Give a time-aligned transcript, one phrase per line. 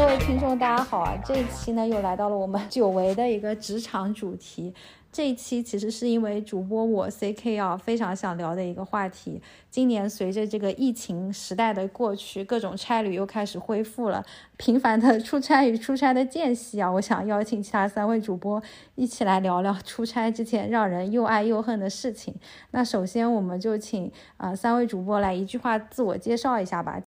[0.00, 1.14] 各位听众，大家好啊！
[1.26, 4.72] 这一期呢，又来到了我们久违的一个职场主题。
[5.12, 9.42] 这一期其实是因为主播我 CK 啊非常想聊的一个话题。
[9.68, 14.24] 今年随着这个疫情时代的过去，各种差旅又开始恢复了，
[14.56, 18.60] 频繁的出差与出差的间隙啊，我想邀请其他三位主播
[18.94, 22.34] 一起来聊聊出差之前让人又爱又恨的事情。
[22.70, 27.02] 那首先我们就请啊三位主播来一句话自我介绍一下吧。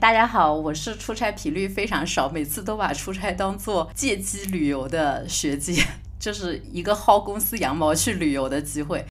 [0.00, 5.82] 大家好，我是出差频率非常少，每次都把出差当做借机旅游的学姐。
[6.18, 9.06] 就是一个薅公司羊毛去旅游的机会。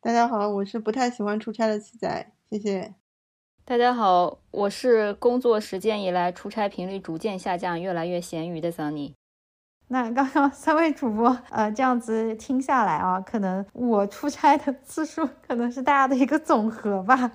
[0.00, 2.94] 大家好，我是不太喜欢出差的七仔，谢谢。
[3.64, 9.14] 大家好，我是工作实践以来出差频率逐渐下降、越来越咸鱼的 Sunny。
[9.92, 17.28] 那刚刚三位主播，呃，这样子听下来啊，可能我出差的次数可能是大家的一个总和吧。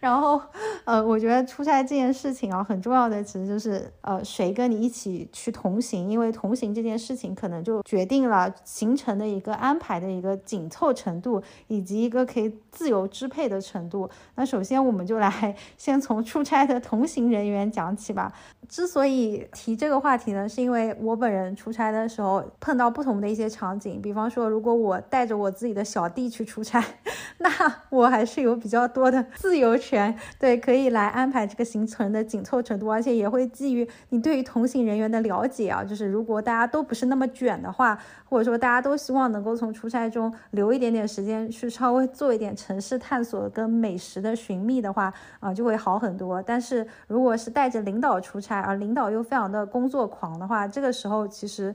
[0.00, 0.42] 然后，
[0.84, 14.10] 呃，我觉得出差这件事情啊，很重要的其实就是，呃，谁跟你一起去同行，因为同行这件事情可能就决定了行程的一个安排的一个紧凑程度，以及一个可以自由支配的程度。
[14.34, 18.32] 那首先，我们就来 先从出差的同行人员讲起吧。
[18.68, 24.00] 之所以提这个话题呢，是因为我本人出差的的时候碰到不同的一些场景。
[24.00, 26.82] 比方说，如果我带着我自己的小弟去出差，
[27.38, 27.50] 那
[27.90, 37.98] 我还是有比较多的自由权，对，可以来安排这个行程的紧凑程度，而且也会基于你对于同行人员的了解啊，就是如果大家都不是那么卷的话，
[38.28, 46.42] 或者说大家都希望能够从出差中留一点点时间去稍微做一点城市探索跟美食的寻觅的话，啊，就会好很多。
[46.42, 51.74] 但是如果是带着领导出差，而领导又非常的工作狂的话，这个时候其实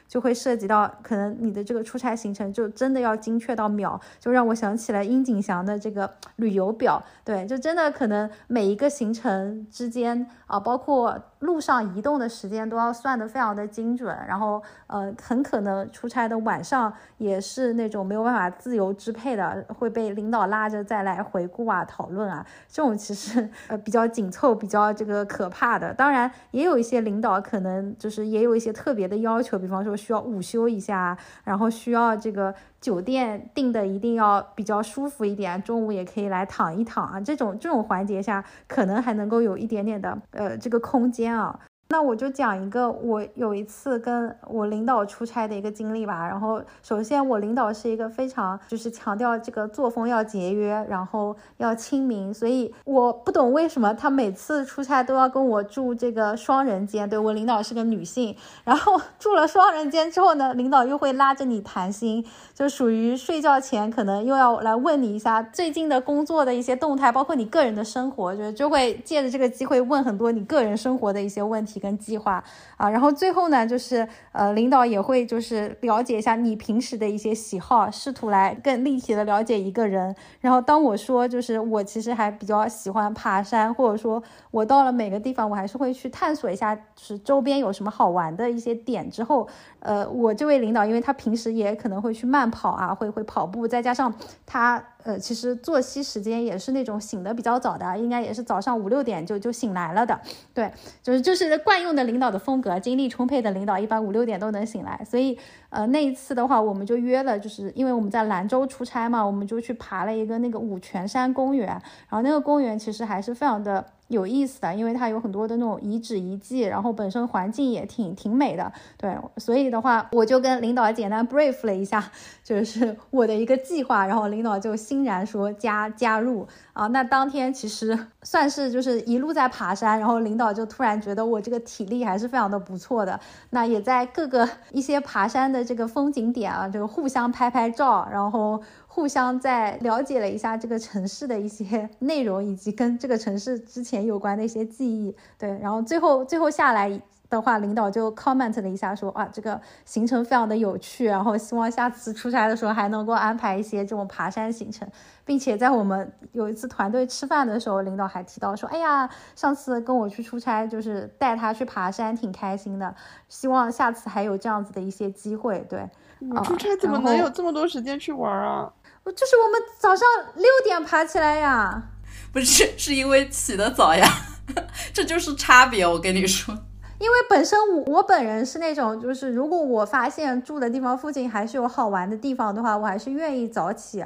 [0.11, 26.29] 就会涉及到可能你的这个出差行程就真的要精确到秒，就让我想起了殷景祥的这个旅游表，对，就真的可能每一个行程之间啊，包括路上移动的时间都要算得非常的精准，然后呃，很可能出差的晚上也是那种没有办法自由支配的，会被领导拉着再来回顾啊、讨论啊，这种其实呃比较紧凑、比较这个可怕的，当然。
[26.51, 41.59] 也有一些领导可能就是也有一些特别的要求，比方说需要午休一下，然后需要这个酒店订的一定要比较舒服一点，中午也可以来躺一躺啊，这种这种环节下可能还能够有一点点的呃这个空间啊。
[41.91, 46.25] 那我就讲一个我有一次跟我领导出差的一个经历吧。
[46.25, 57.09] 然后，首先我领导是一个非常就是强调这个作风要节约，然后要亲民，所以我不懂为什么他每次出差都要跟我住这个双人间。
[57.09, 71.80] 对我领导是个女性，然后住了双人间之后呢，领导又会拉着你谈心，就属于睡觉前可能又要来问你一下最近的工作的一些动态，包括你个人的生活，就就会借着这个机会问很多你个人生活的一些问题。
[71.81, 72.43] 跟计划
[72.77, 80.15] 啊，然后最后呢，就是呃，领导也会就是了解一下你平时的一些喜好，试图来更立体的了解一个人。
[80.39, 84.21] 然后当我说就是我其实还比较喜欢爬山，或者说
[84.51, 89.47] 我到了每个地方，我还是会去探索一下，就是周边有什么好玩的一些点之后，
[89.79, 94.13] 呃，我这位领导，因为他平时也可能会去慢跑啊，会会跑步，再加上
[94.45, 94.83] 他。
[95.03, 100.19] 呃，其实作息时间也是那种醒的比较早的，应该也是早上五六点就就醒来了的。
[100.53, 105.01] 对，就是就是惯用的领导的风格，精力充沛的领导一般五六点都能醒来。
[105.03, 105.37] 所以，
[105.69, 111.67] 呃，那一次的话，我们就约了，就是因为我们在兰州出差嘛，我们就去爬了一个那个五泉山公园。
[111.67, 113.85] 然后那个公园其实还是非常的。
[114.11, 122.11] 有意思的，因为它有很多的那种遗址遗迹，然后本身环境也挺挺美的，对，所以的话，我就跟领导简单 brief 了一下，
[122.43, 126.87] 就是 我的一个计划，然后领导就欣然说加加入啊。
[126.87, 133.19] 那当天其实 算是就是一路在爬山，然后领导就突然觉得我这个体力还是非常的不错的，
[133.51, 138.61] 那也在各个 一些爬山的这个风景点啊，这个互相拍拍照，然后。
[138.93, 145.15] 互相在了解了一下这个城市的一些 内容，以及跟这个城市之前有关的一些记忆。
[145.39, 154.85] 对，然后最后最后下来的话，领导就 comment 了一下，说啊，这个行程非常的有趣，然后希望下次出差的时候还能够安排一些这种爬山行程，
[155.23, 162.93] 并且在我们有一次团队吃饭的时候，领导还提到说，哎呀，上次跟我去出差，就是带他去爬山，挺开心的，
[163.29, 165.65] 希望下次还有这样子的一些机会。
[165.69, 165.89] 对，
[166.19, 168.73] 你出差怎么能有这么多时间去玩啊？
[169.11, 171.83] 就是我们早上六点爬起来呀，
[172.31, 174.07] 不是是因为起得早呀，
[174.93, 175.85] 这就是差别。
[175.85, 176.53] 我跟你说，
[176.99, 184.03] 因为本身我我本人是那种，就是如果我发现住的地方附近还是有好玩的地方的话，我还是愿意早起。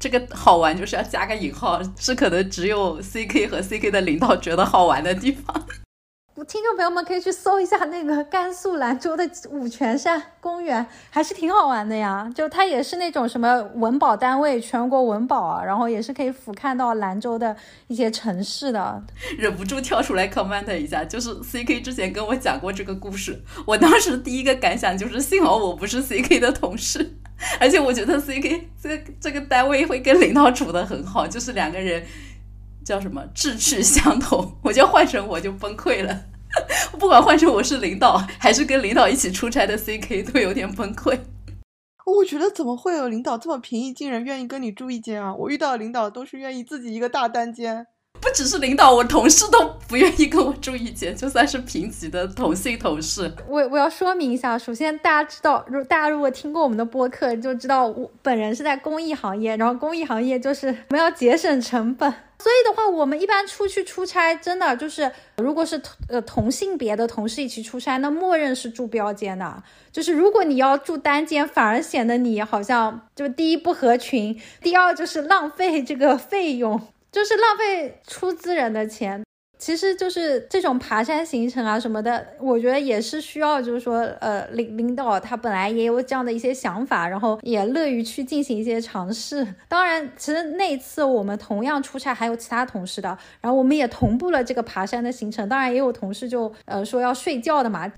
[0.00, 5.66] 这个好玩就是要加个引号，是可能只有 CK 和 CK 的领导觉得好玩的地方。
[6.42, 12.28] 听众朋友们可以去搜一下那个甘肃兰州的五泉山公园，还是挺好玩的呀。
[12.34, 19.00] 就它也是那种什么文保单位，全国文保啊，然后也是可以俯瞰到兰州的一些城市的。
[19.38, 27.16] 忍不住跳出来 comment 一下，就是 CK 之前跟我讲过这个故事，我当时第一个感想就是幸好我不是 CK 的同事，
[27.60, 32.04] 而且我觉得 CK 这这个单位会跟领导处的很好，就是两个人。
[32.84, 34.56] 叫什么志趣相同？
[34.62, 36.26] 我就换成我就崩溃了。
[37.00, 41.18] 不管换成我是领导，还是跟领导一起出差的 CK，都有点崩溃。
[42.06, 45.34] 我觉得怎么会有领导这么平易近人，愿意跟你住一间啊？
[45.34, 47.86] 我遇到的领导都是愿意自己一个大单间。
[48.20, 53.30] 不只是领导，我同事都不愿意跟我住一间，就算是平级的同性同事。
[53.46, 69.62] 我我要说明一下，首先大家知道，如大家如果听过我们的播客，就知道我本人是在公益行业，然后公益行业就是我们要节省成本，所以的话，我们一般出去出差，真的就是如果是同呃同性别的同事一起出差，那默认是住标间的。
[69.92, 76.80] 就是如果你要住单间，反而显得你好像就第一不合群，第二就是浪费这个费用。
[77.14, 79.24] 就是浪费出资人的钱，
[79.56, 89.46] 其实就是这种爬山行程啊什么的，我觉得也是需要，就是说，呃，领领导他本来也有这样的一些想法，然后也乐于去进行一些尝试。
[89.68, 95.48] 当然，其实那次我们同样出差，还有其他同事的，然后我们也同步了这个爬山的行程。
[95.48, 97.90] 当然，也有同事就呃说要睡觉的嘛，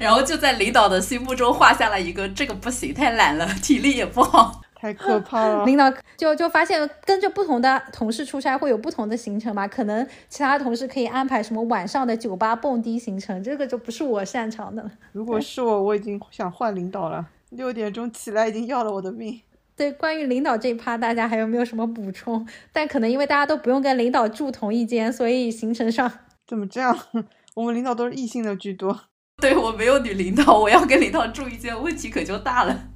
[0.00, 4.62] 然后就在领导的心目中画下了一个这个不行，太懒了，体力也不好。
[4.82, 5.62] 太可怕了！
[5.64, 5.84] 领导
[6.16, 9.68] 就就发现跟着不同的同事出差会有不同的行程嘛？
[9.68, 14.90] 可能其他同事可以安排什么晚上的酒吧蹦迪行程，这个就不是我擅长的了。
[15.12, 17.24] 如果是我，我已经想换领导了。
[17.50, 19.40] 六点钟起来已经要了我的命。
[19.76, 22.44] 对，关于领导这一趴，大家还有没有什么补充？
[22.72, 26.10] 但可能因为大家都不用跟领导住同一间，所以行程上
[26.44, 26.98] 怎么这样？
[27.54, 28.98] 我们领导都是异性的居多。
[29.40, 32.88] 对我没有女领导，我要跟领导住一间，问题可就大了。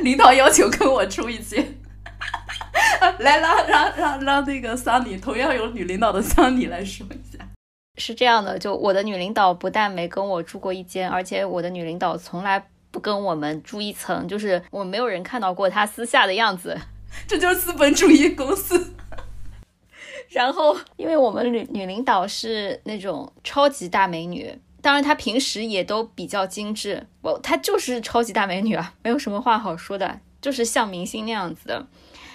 [0.00, 1.78] 领导要求跟我出一间，
[3.18, 7.44] 来让让让让那个桑尼，同样有女领导的桑尼来说一下。
[7.98, 16.78] 是这样的，就我的女领导不但没跟我住过一间，而且我的女领导从来不跟我们住一层，就是我没有人看到过她私下的样子。
[17.26, 18.92] 这就是资本主义公司。
[20.28, 24.58] 然后，因为我们女女领导是那种超级大美女。
[24.86, 31.84] 当然，她平时也都比较精致，我她就是超级大美女啊，没有什么话好说的，就是像明星那样子的。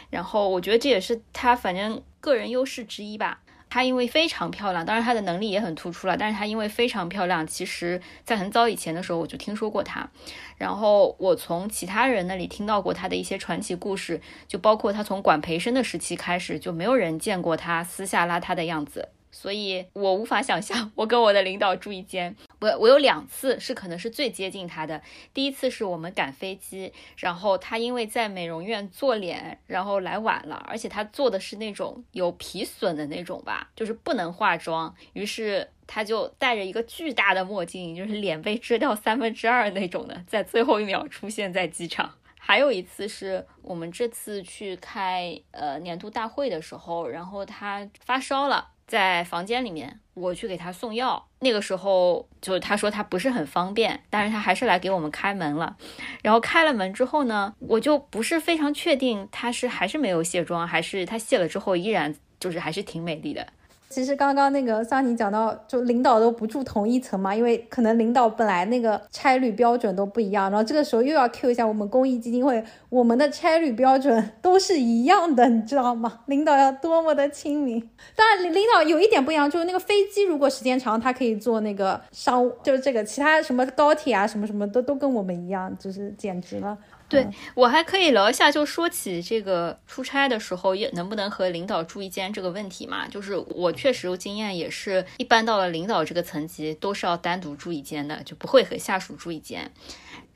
[0.09, 3.39] 然后我觉得这也是她反正个人优势之一吧。
[3.69, 10.09] 她因为非常漂亮，当然她的能力也很突出了，但是她因为非常漂亮，其实在很早以前的时候我就听说过她。
[10.57, 19.07] 然后我从其他人那里听到过她的一些传奇故事，就包括她从管培生的时期开始，就没有人见过她私下邋遢的样子。
[19.31, 22.35] 所以我无法想象，我跟我的领导住一间。
[22.59, 25.01] 我我有两次是可能是最接近他的。
[25.33, 42.13] 第一次是我们赶飞机，然后他因为在美容院做脸，然后来晚了，而且他做的是那种有皮损的那种吧，就是不能化妆，于是他就戴着一个巨大的墨镜，就是脸被遮掉三分之二那种的，在最后一秒出现在机场。
[42.43, 48.67] 还有一次是我们这次去开呃年度大会的时候，然后他发烧了。
[48.91, 51.25] 在房间里面，我去给他送药。
[51.39, 55.77] 那个时候，就他说他不是很方便，但是他还是来给我们开门了。
[56.21, 63.47] 然后开了门之后呢，我就不是非常确定他是还是没有卸妆，还是他卸了之后依然就是还是挺美丽的。
[63.91, 76.21] 其实刚刚那个桑尼讲到，就领导都不住同一层嘛，因为可能领导本来那个差旅标准都不一样，然后这个时候又要 Q 一下我们公益基金会，我们的差旅标准 都是一样的，你知道吗？
[76.27, 77.79] 领导要多么的亲民。
[78.15, 86.77] 当然，领领导有一点不一样，就是那个飞机如果时间长，他可以坐那个商务，就是这个其他什么高铁啊，什么什么都都跟我们一样，就是简直了。
[87.11, 93.07] 对我还可以聊一下，就说起这个出差的时候，也能不能和领导住一间这个问题嘛？
[93.07, 99.71] 就是我确实有经验，也是一般到了领导这个层级，都是要单独住一间的，就不会和下属住一间。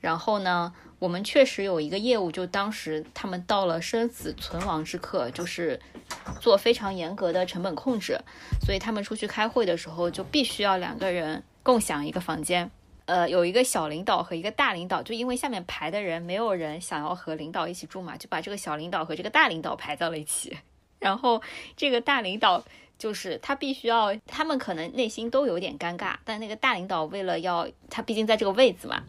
[0.00, 5.80] 然后呢，我们确实有一个业务，就当时他们到了生死存亡之刻，就是
[6.40, 8.20] 做非常严格的成本控制，
[8.64, 12.70] 所以他们出去开会的时候，就必须要两个人共享一个房间。
[13.06, 20.56] 呃，有一个小领导和一个大领导，就因为下面排的人没有人想要和领导一起住嘛，就把这个小领导和这个大领导排在了一起。
[20.98, 21.40] 然后
[21.76, 22.64] 这个大领导
[22.98, 29.02] 就是他必须要，他们可能内心都有点尴尬，但那个大领导为了要他，毕竟在这个位子嘛。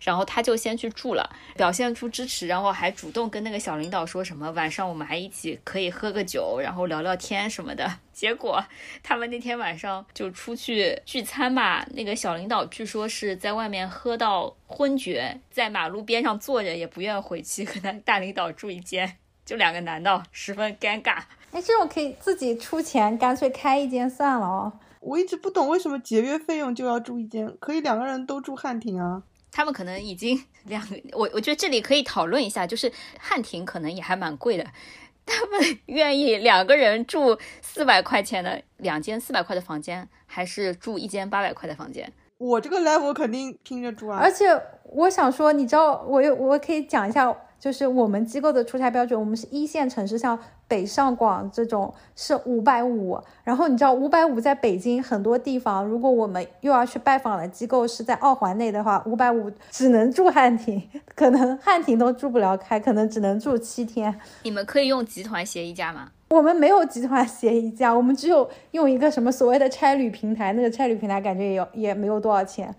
[0.00, 7.90] 然后他就先去住了，表现出支持，然后还主动跟那个小领导说什么晚上我们还一起可以喝个酒，然后聊聊天什么的。
[8.12, 8.62] 结果
[9.02, 19.16] 他们那天晚上就出去聚餐嘛，那个小领导据说是在外面喝到昏厥，在马路边上坐着，也不愿回去和他大领导住一间，
[19.46, 21.22] 就两个男的十分尴尬。
[21.52, 24.72] 哎，这种可以自己出钱，干脆开一间算了哦。
[25.00, 29.22] 我一直不懂为什么节约费用就要住一间，可以两个人都住汉庭啊。
[29.60, 34.64] 他们可能已经 两个，我我觉得这里可以讨论一下，就是汉庭可能也还蛮贵的，
[35.26, 42.10] 他们愿意两个人住四百块钱的两间四百块的房间，还是住一间八百块的房间？
[42.38, 44.18] 我这个 level 肯定拼着住啊！
[44.22, 44.46] 而且
[44.84, 47.36] 我想说，你知道，我有我可以讲一下。
[47.60, 50.36] 就是我们机构的出差标准，我们是一线城市，像
[50.66, 53.20] 北上广这种是五百五。
[53.44, 60.82] 然后你知道五百五在北京很多地方，如果我们又要去拜访的机构是在二环内的话，五百五只能住汉庭，
[61.14, 64.18] 可能汉庭都住不了开，可能只能住七天。
[64.44, 66.08] 你们可以用集团协议价吗？
[66.30, 72.74] 我们没有集团协议价，我们只有用一个什么所谓的差旅平台，那个差旅平台感觉也有也没有多少钱。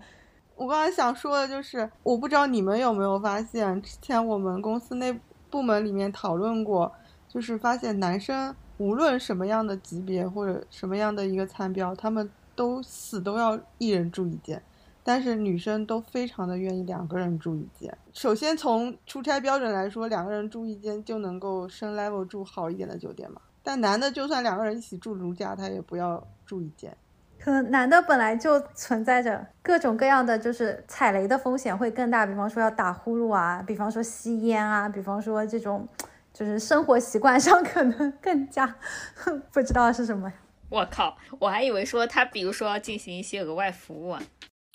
[0.62, 5.18] 我刚才想说的就是，我不知道你们有没有发现，之前我们公司内
[5.50, 6.92] 部门里面讨论过，
[7.28, 14.62] 就是发现男生无论什么样的级别或者什么样的一个餐标，他们都死都要一人住一间，
[15.02, 17.92] 但是女生都非常的愿意两个人住一间。
[18.12, 23.40] 首先从出差标准来说，两个人住一间就能够升 level 住好一点的酒店嘛。
[23.64, 26.96] 但男的就算两个人一起住如家，他也不要住一间。
[27.42, 35.88] 可能男的本来就存在着各种各样的就是踩雷的风险会更大，比方说要打呼噜啊，比方说吸烟啊，比方说这种
[36.32, 38.76] 就是生活习惯上可能更加
[39.52, 40.32] 不知道是什么。
[40.68, 44.22] 我靠，我还以为说他比如说要进行一些额外服务啊。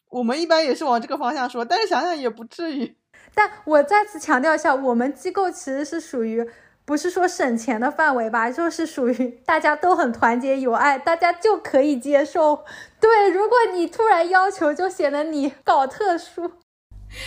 [0.09, 2.97] 我们一般也是往这个方向说，但是想想也不至于。
[3.33, 6.45] 但我再次强调一下，我们机构其实是属于。
[6.87, 12.63] 不是说省钱的范围吧，就是属于大家都很团结友爱，大家就可以接受。
[12.97, 16.49] 对，如果你突然要求，就显得你搞特殊，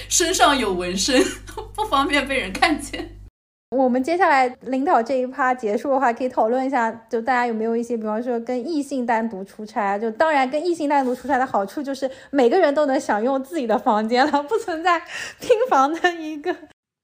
[0.09, 1.23] 身上有纹身，
[1.77, 3.19] 不方便被人看见。
[3.77, 9.99] 我们接下来领导这一趴结束的话，可以讨论一下，就大家有没有一些，比方说跟异性单独出差啊？
[9.99, 15.01] 就当然跟异性单独出差的好处就是每个人都能享用自己的房间了，不存在
[15.39, 16.57] 拼房的一个。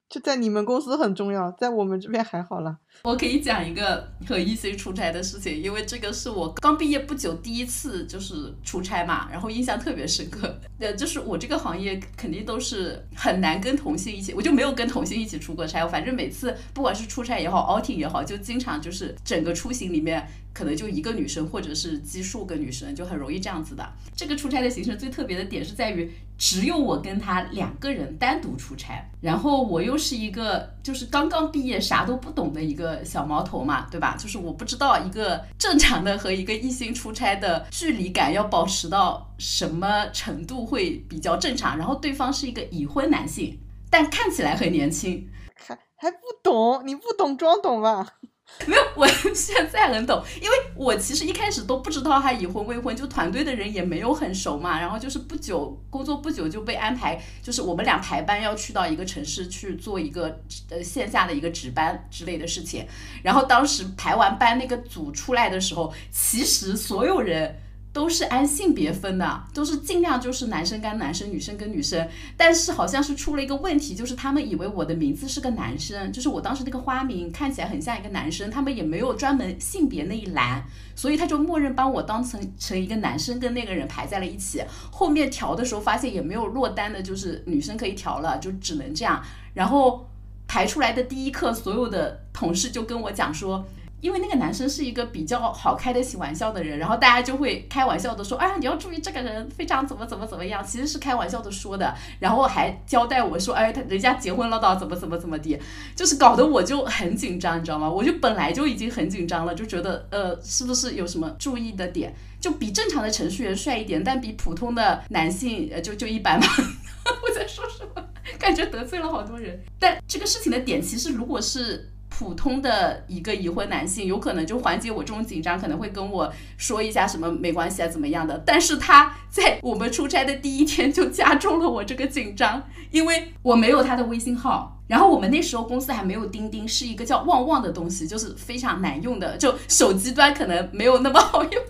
[0.09, 2.79] 就在你们公司很重要，在我们这边还好了。
[3.03, 10.59] 我可以讲一个和 EC 出差的事情，因为这个是我刚毕业不久第一次就是出差嘛，然后印象特别深刻。
[10.79, 15.87] 呃，就是我这个行业肯定都是很难跟同性一起，我就没有跟同性一起出过差。
[15.87, 20.27] 反正每次不管是出差也好，outing 也好，就经常就是整个出行里面。
[20.53, 23.87] 可能就一个女生，或者是奇数个女生，就很容易这样子的。
[24.15, 34.15] 这个出差的行程最特别的点是在于，只有我跟他两个人单独出差，然后我又是一个就是刚刚毕业啥都不懂的一个小毛头嘛，对吧？
[34.17, 41.77] 就是我不知道一个正常的和一个异性出差的距离感要保持到什么程度会比较正常。
[41.77, 46.81] 然后对方是一个已婚男性，但看起来很年轻，还还不懂？
[46.85, 48.07] 你不懂装懂吧？
[48.65, 54.79] 没有，我 现在很懂，因为我其实一开始都不知道他已婚未婚，就团队的人也没有很熟嘛。
[54.79, 60.39] 然后就是不久工作不久就被安排，就是我们俩排班要去到一个城市去做一个
[60.69, 62.87] 呃线下的一个值班之类的事情。
[63.21, 67.55] 然后当时排完班那个组出来的时候，其实所有人。
[67.97, 72.07] 都是按性别分的，都是尽量就是男生跟男生，女生跟女生。
[72.37, 80.63] 但是好像是出了一个问题，就是他们以为我的名字是个男生，就是我当时那个花名看起来很像一个男生，他们也没有专门性别那一栏，
[80.95, 84.61] 所以他就默认帮我当成成一个男生跟那个人排在了一起。
[84.91, 89.23] 后面调的时候发现也没有落单的，就是女生可以调了，就只能这样。
[89.55, 90.07] 然后
[90.47, 93.65] 排出来的第一刻，所有的同事就跟我讲说。
[93.99, 105.59] 因为那个男生是一个比较好开得起玩笑的人，然后大家就会开玩笑的说：“哎，你要注意这个人非常怎么怎么怎么样。”其实是开玩笑的说的，然后还交代我说：“哎，他人家结婚了，到怎么怎么怎么地。”
[105.97, 107.89] 就是搞得我就很紧张，你知道吗？
[107.89, 112.13] 我就本来就已经很紧张了，就觉得呃，是不是有什么注意的点？
[112.39, 116.45] 就比正常的程序员帅一点，但比普通的男性呃就就一般嘛。
[117.23, 118.05] 我在说什么？
[118.37, 119.59] 感觉得罪了好多人。
[119.79, 121.89] 但这个事情的点，其实如果是。
[122.17, 128.41] 普通的一个已婚男性，有可能就缓解我这种紧张，可能会跟我说一下什么没关系啊怎么样的。
[128.43, 141.63] 但是他在我们出差的第一天就加重了我这个紧张，因为我没有他的微信号，然后我们那时候公司还没有钉钉，是一个叫旺旺的东西，就是非常难用的，就手机端可能没有那么好用，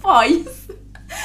[0.00, 0.74] 不好意思，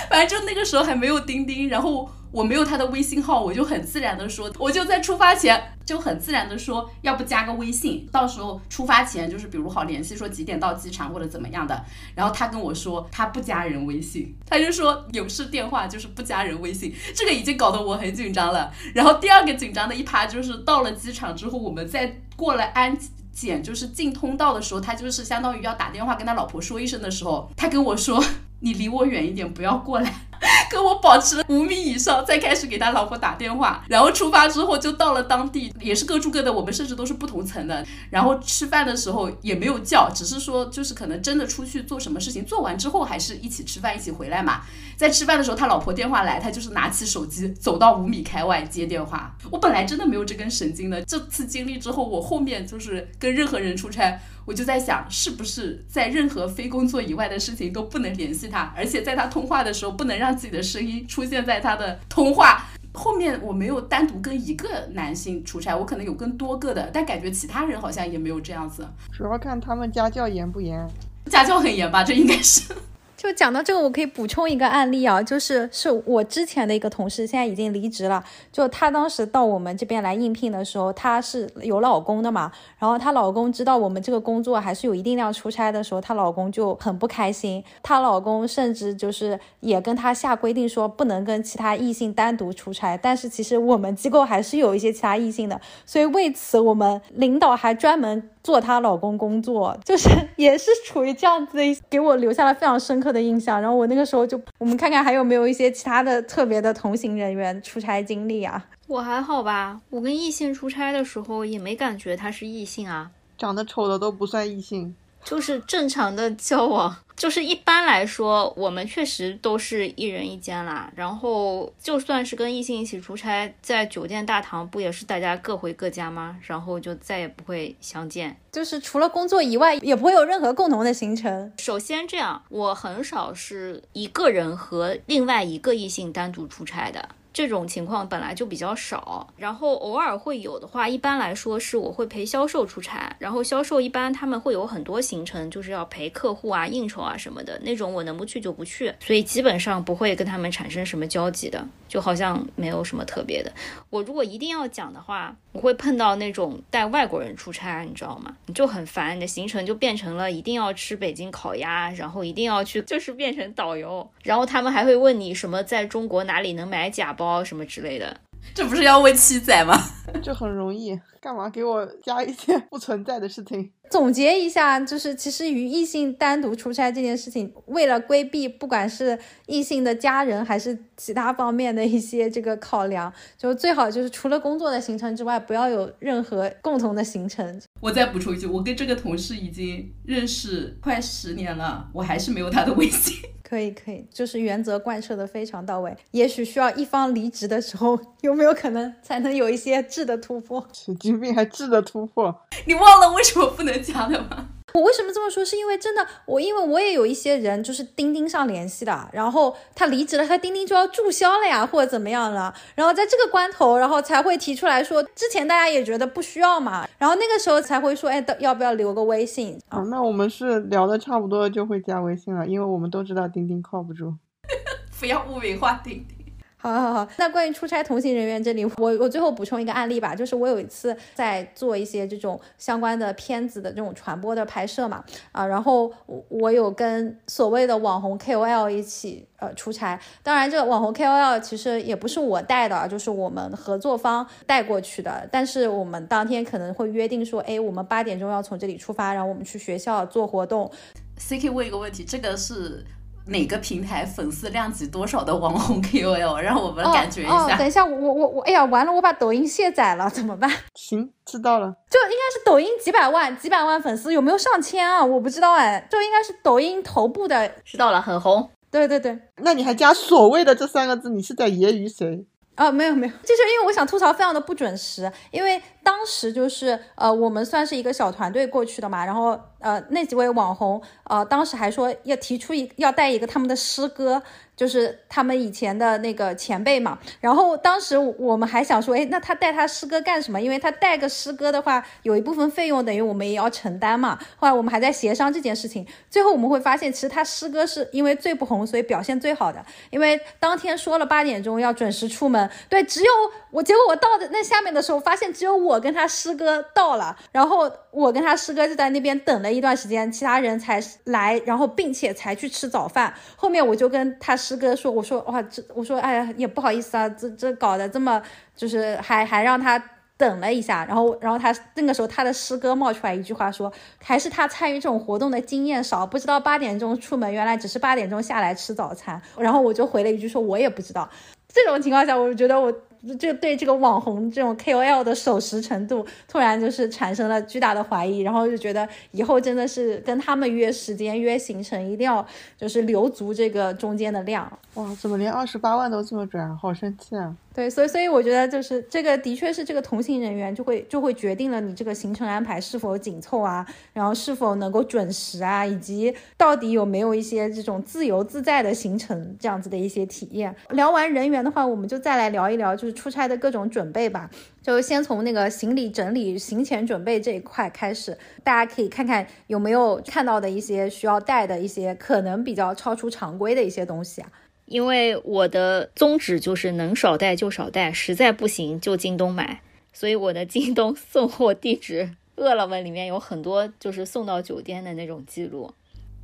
[0.09, 2.09] 反正就那个时候还没有钉钉，然后。
[2.31, 11.83] 我没有他的微信号，我就很自然的说，我就在出发前就很自然的说，要不加个微信，到时候出发前就是比如好联系说几点到机场或者怎么样的。
[12.13, 18.71] 然后他跟我说他不加人微信，他就说有事电话就是不加人微信，这个已经搞得我很紧张了。
[18.93, 22.95] 然后第二个紧张的一趴就是到了机场之后，我们在过了安
[23.31, 28.23] 检就是进通道的时候，他就是相当于要打电话跟他老婆说一声的时候，他跟我说
[28.59, 30.27] 你离我远一点，不要过来。
[30.69, 37.85] 跟我保持了五米以上，再开始给他老婆打电话，然后出发之后就到了当地，也是各住各的，我们甚至都是不同层的。
[38.09, 44.61] 然后吃饭的时候也没有叫，只是说就是可能真的出去做什么事情，做完之后还是一起吃饭，一起回来嘛。
[44.95, 49.35] 在吃饭的时候，他老婆电话来，他就是拿起手机走到五米开外接电话。
[49.49, 54.19] 我本来真的没有这根神经的，这次经历之后，我后面就是跟任何人出差。
[54.49, 63.39] 我就在想，是不是在任何非工作以外的事情都不能联系他，而且在他通话的时候不能让自己的声音出现在他的通话后面。
[63.43, 68.87] 我没有单独跟一个男性出差，我可能有跟多个的，但感觉其他人好像也没有这样子。
[69.11, 70.83] 主要看他们家教严不严，
[71.27, 72.03] 家教很严吧？
[72.03, 72.73] 这应该是。
[73.19, 78.23] 就讲到这个，我可以补充一个案例啊，就是是我之前的一个同事，现在已经离职了。
[78.49, 87.61] 就她当时到我们这边来应聘的时候，她是有老公的嘛，然后她老公知道我们这个工作还是有一定量出差的时候，她老公就很不开心。
[87.83, 92.95] 她老公甚至就是也跟她下规定说，不能跟其他异性单独出差。
[92.95, 98.29] 但是其实我们机构还是有一些其他异性的，所以为此我们领导还专门。
[98.43, 101.57] 做她老公工作，就是也是处于这样子，
[101.89, 103.61] 给我留下了非常深刻的印象。
[103.61, 108.65] 然后我那个时候就，我们看看还有没有一些其他的特别的同行人员出差经历啊？
[108.87, 114.95] 我还好吧，我跟异性出差的时候也没感觉他是异性啊，长得丑的都不算异性。
[115.23, 120.91] 就是正常的交往，就是一般来说，我们确实都是一人一间啦。
[120.95, 126.37] 然后就算是跟异性一起出差，在酒店大堂，不也是大家各回各家吗？
[126.41, 128.35] 然后就再也不会相见。
[128.51, 131.51] 就是除了工作以外，也不会有任何共同的行程。
[131.59, 137.09] 首先，这样我很少是一个人和另外一个异性单独出差的。
[137.39, 153.51] 这种情况本来就比较少，然后偶尔会有的话，一般来说是我会陪销售出差，然后销售一般他们会有很多行程，就是要陪客户啊、应酬啊什么的那种，我能不去就不去，所以基本上不会跟他们产生什么交集的，就好像没有什么特别的。
[153.89, 158.33] 我如果一定要讲的话，我会碰到那种带外国人出差，你知道吗？
[158.45, 168.15] 你就很烦，你的行程就变成了一定要吃北京烤鸭，然后一定要去，就是变成导游，然后他们还会问你什么在中国哪里能买假包什么之类的，
[168.53, 169.75] 这不是要问七仔吗？
[170.23, 173.71] 这很容易，干嘛给我加一些不存在的事情？
[173.89, 187.59] 总结一下，就是其实与异性单独出差这件事情，为了规避不管是异性的家人还是其他方面的一些这个考量，就最好就是除了工作的行程之外，不要有任何共同的行程。
[187.81, 193.17] 我再补充一句，我跟这个同事已经认识快十年了，我还是没有他的微信。
[193.49, 195.91] 可以可以，就是原则贯彻的非常到位。
[196.11, 200.67] 也许需要一方离职的时候， 有没有可能才能有一些质的突破？
[200.71, 202.33] 神经病还质的突破？
[202.65, 204.47] 你忘了为什么不能加的吗？
[204.75, 205.43] 我为什么这么说？
[205.43, 219.79] 是因为真的，我因为我也有一些人就是钉钉上联系的，然后他离职了，他钉钉就要注销了呀，或者怎么样了，然后在这个关头，然后才会提出来说，之前大家也觉得不需要嘛，然后那个时候才会说，哎，要不要留个微信啊？
[219.89, 224.13] 那我们是聊的差不多就会加微信了，因为我们都知道钉钉靠不住，
[224.99, 226.18] 不要污名化钉钉。
[226.61, 235.89] 好好好，那关于出差同行人员这里，我我最后补充一个案例吧，就是我有一次在做一些这种相关的片子的这种传播的拍摄嘛，啊，然后
[236.27, 250.69] 我有跟所谓的网红 KOL 一起呃出差，当然这个网红 KOL 其实也不是我带的，就是我们合作方带过去的，但是我们当天可能会约定说，哎，我们八点钟要从这里出发，然后我们去学校做活动。
[251.17, 252.83] CK 问一个问题，这个是？
[253.29, 257.57] 哪个平台粉丝量级多少的网红 KOL，让我们感觉一下。
[257.57, 260.49] 等一下，我我我，哎呀，完了，我把抖音卸载了，怎么办？
[260.75, 261.73] 行，知道了。
[261.89, 265.03] 就应该是抖音几百万、几百万粉丝，有没有上千啊？
[265.03, 267.49] 我不知道哎，就应该是抖音头部的。
[267.63, 268.49] 知道了，很红。
[268.71, 272.25] 对对对，那你还加所谓的这三个字，你是在揶揄谁？
[272.59, 284.21] 啊，没有没有，就是因为我想吐槽非常的不准时，因为当时就是呃，我们算是一个小团队过去的嘛，然后呃，那几位网红呃，当时还说要提出一要带一个他们的师哥。
[284.59, 290.41] 就是他们以前的那个前辈嘛，然后当时我们还想说，哎，那他带他师哥干什么？
[290.41, 294.19] 因为他带个师哥的话，有一部分费用等于我们也要承担嘛。
[294.35, 299.65] 后来我们还在协商这件事情，最后我们会发现，其实他师哥是因为最不红，所以表现最好的。
[299.91, 303.09] 因为当天说了八点钟要准时出门，对，只有
[303.51, 313.13] 我，结果我到的那下面的时候，发现只有我跟他师哥到了，然后我跟他师哥就在那边等了一段时间，其他人才来，然后并且才去吃早饭。
[313.35, 314.39] 后面我就跟他。
[314.39, 318.21] 师哥说：“我说哇，这我说哎呀，也不好意思啊，这这搞得这么，
[318.55, 319.77] 就是还还让他
[320.15, 323.69] 等了一下，然后然后他那个时候他的师哥冒出来一句话说，
[324.01, 329.21] 还是他参与这种活动的经验少，不知道八点钟出门，原来只是八点钟下来吃早餐。
[329.37, 331.09] 然后我就回了一句说，我也不知道。
[331.53, 332.73] 这种情况下，我觉得我。”
[333.17, 342.25] 就对这个网红这种 KOL 的守时程度，突然就是产生了巨大的怀疑，然后就觉得以后真的是跟他们约时间、约行程，一定要
[342.57, 344.51] 就是留足这个中间的量。
[344.73, 346.57] 哇，怎么连二十八万都这么准？
[346.57, 347.35] 好生气啊！
[347.59, 360.55] 对，所以所以我觉得就是这个的确是这个同行人员就会就会决定了你这个行程安排是否紧凑啊，然后是否能够准时啊，以及到底有没有一些这种自由自在的行程这样子的一些体验。
[360.69, 364.29] 聊完人员的话，我们就再来聊一聊就是出差的各种准备吧。
[364.61, 374.31] 就先从那个行李整理、行前准备这一块开始，大家可以看看有没有看到的一些需要带的一些可能比较超出常规的一些东西啊。
[374.69, 379.61] 因为我的宗旨就是能少带就少带，实在不行就京东买。
[379.91, 385.73] 所以我的京东 送货地址，饿了么里面有很多就是送到酒店的那种记录。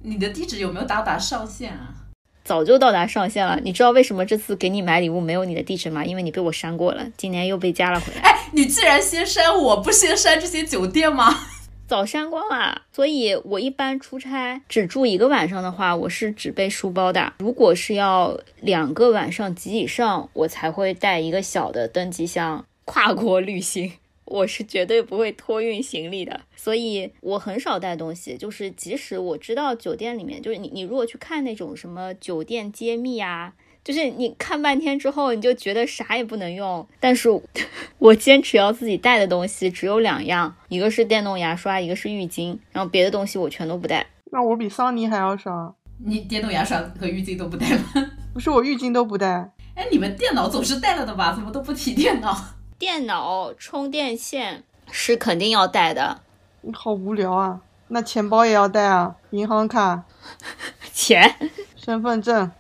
[0.04, 1.90] 你的地址有没有到达上限啊？
[2.44, 3.60] 早就到达上限了。
[3.64, 6.06] 你知道为什么这次给你买礼物没有你的地址吗？
[6.06, 8.22] 因为你被我删过了，今年又被加了回来。
[8.22, 11.36] 哎，你既然先删我，不先删这些酒店吗？
[11.88, 17.34] 早删光了，所以我一般出差只住一个晚上的话，我是只背书包的。
[17.38, 22.66] 如果是要两个晚上及以上，我才会带一个小的登机箱。
[22.86, 23.94] 跨国旅行，
[24.26, 28.36] 我是绝对不会托运行李的，所以我很少带东西。
[28.36, 33.54] 就是即使我知道酒店里面，就是你你如果去看那种什么酒店揭秘啊。
[33.86, 36.86] 就是你看半天之后，你就觉得啥也不能用。
[37.00, 37.30] 但是，
[38.00, 44.08] 我坚持要自己带的东西只有两样，一个是电动牙刷，一个是浴巾，然后别的东西我全都不带。
[44.32, 45.76] 那我比桑尼还要少。
[46.04, 48.12] 你电动牙刷和浴巾都不带吗？
[48.34, 49.52] 不是，我浴巾都不带。
[49.76, 51.32] 哎，你们电脑总是带了的吧？
[51.32, 52.36] 怎么都不提电脑？
[52.80, 56.22] 电脑充电线是肯定要带的。
[56.62, 57.62] 你好无聊啊！
[57.90, 60.04] 那钱包也要带啊，银行卡、
[60.92, 61.36] 钱、
[61.76, 62.52] 身份证。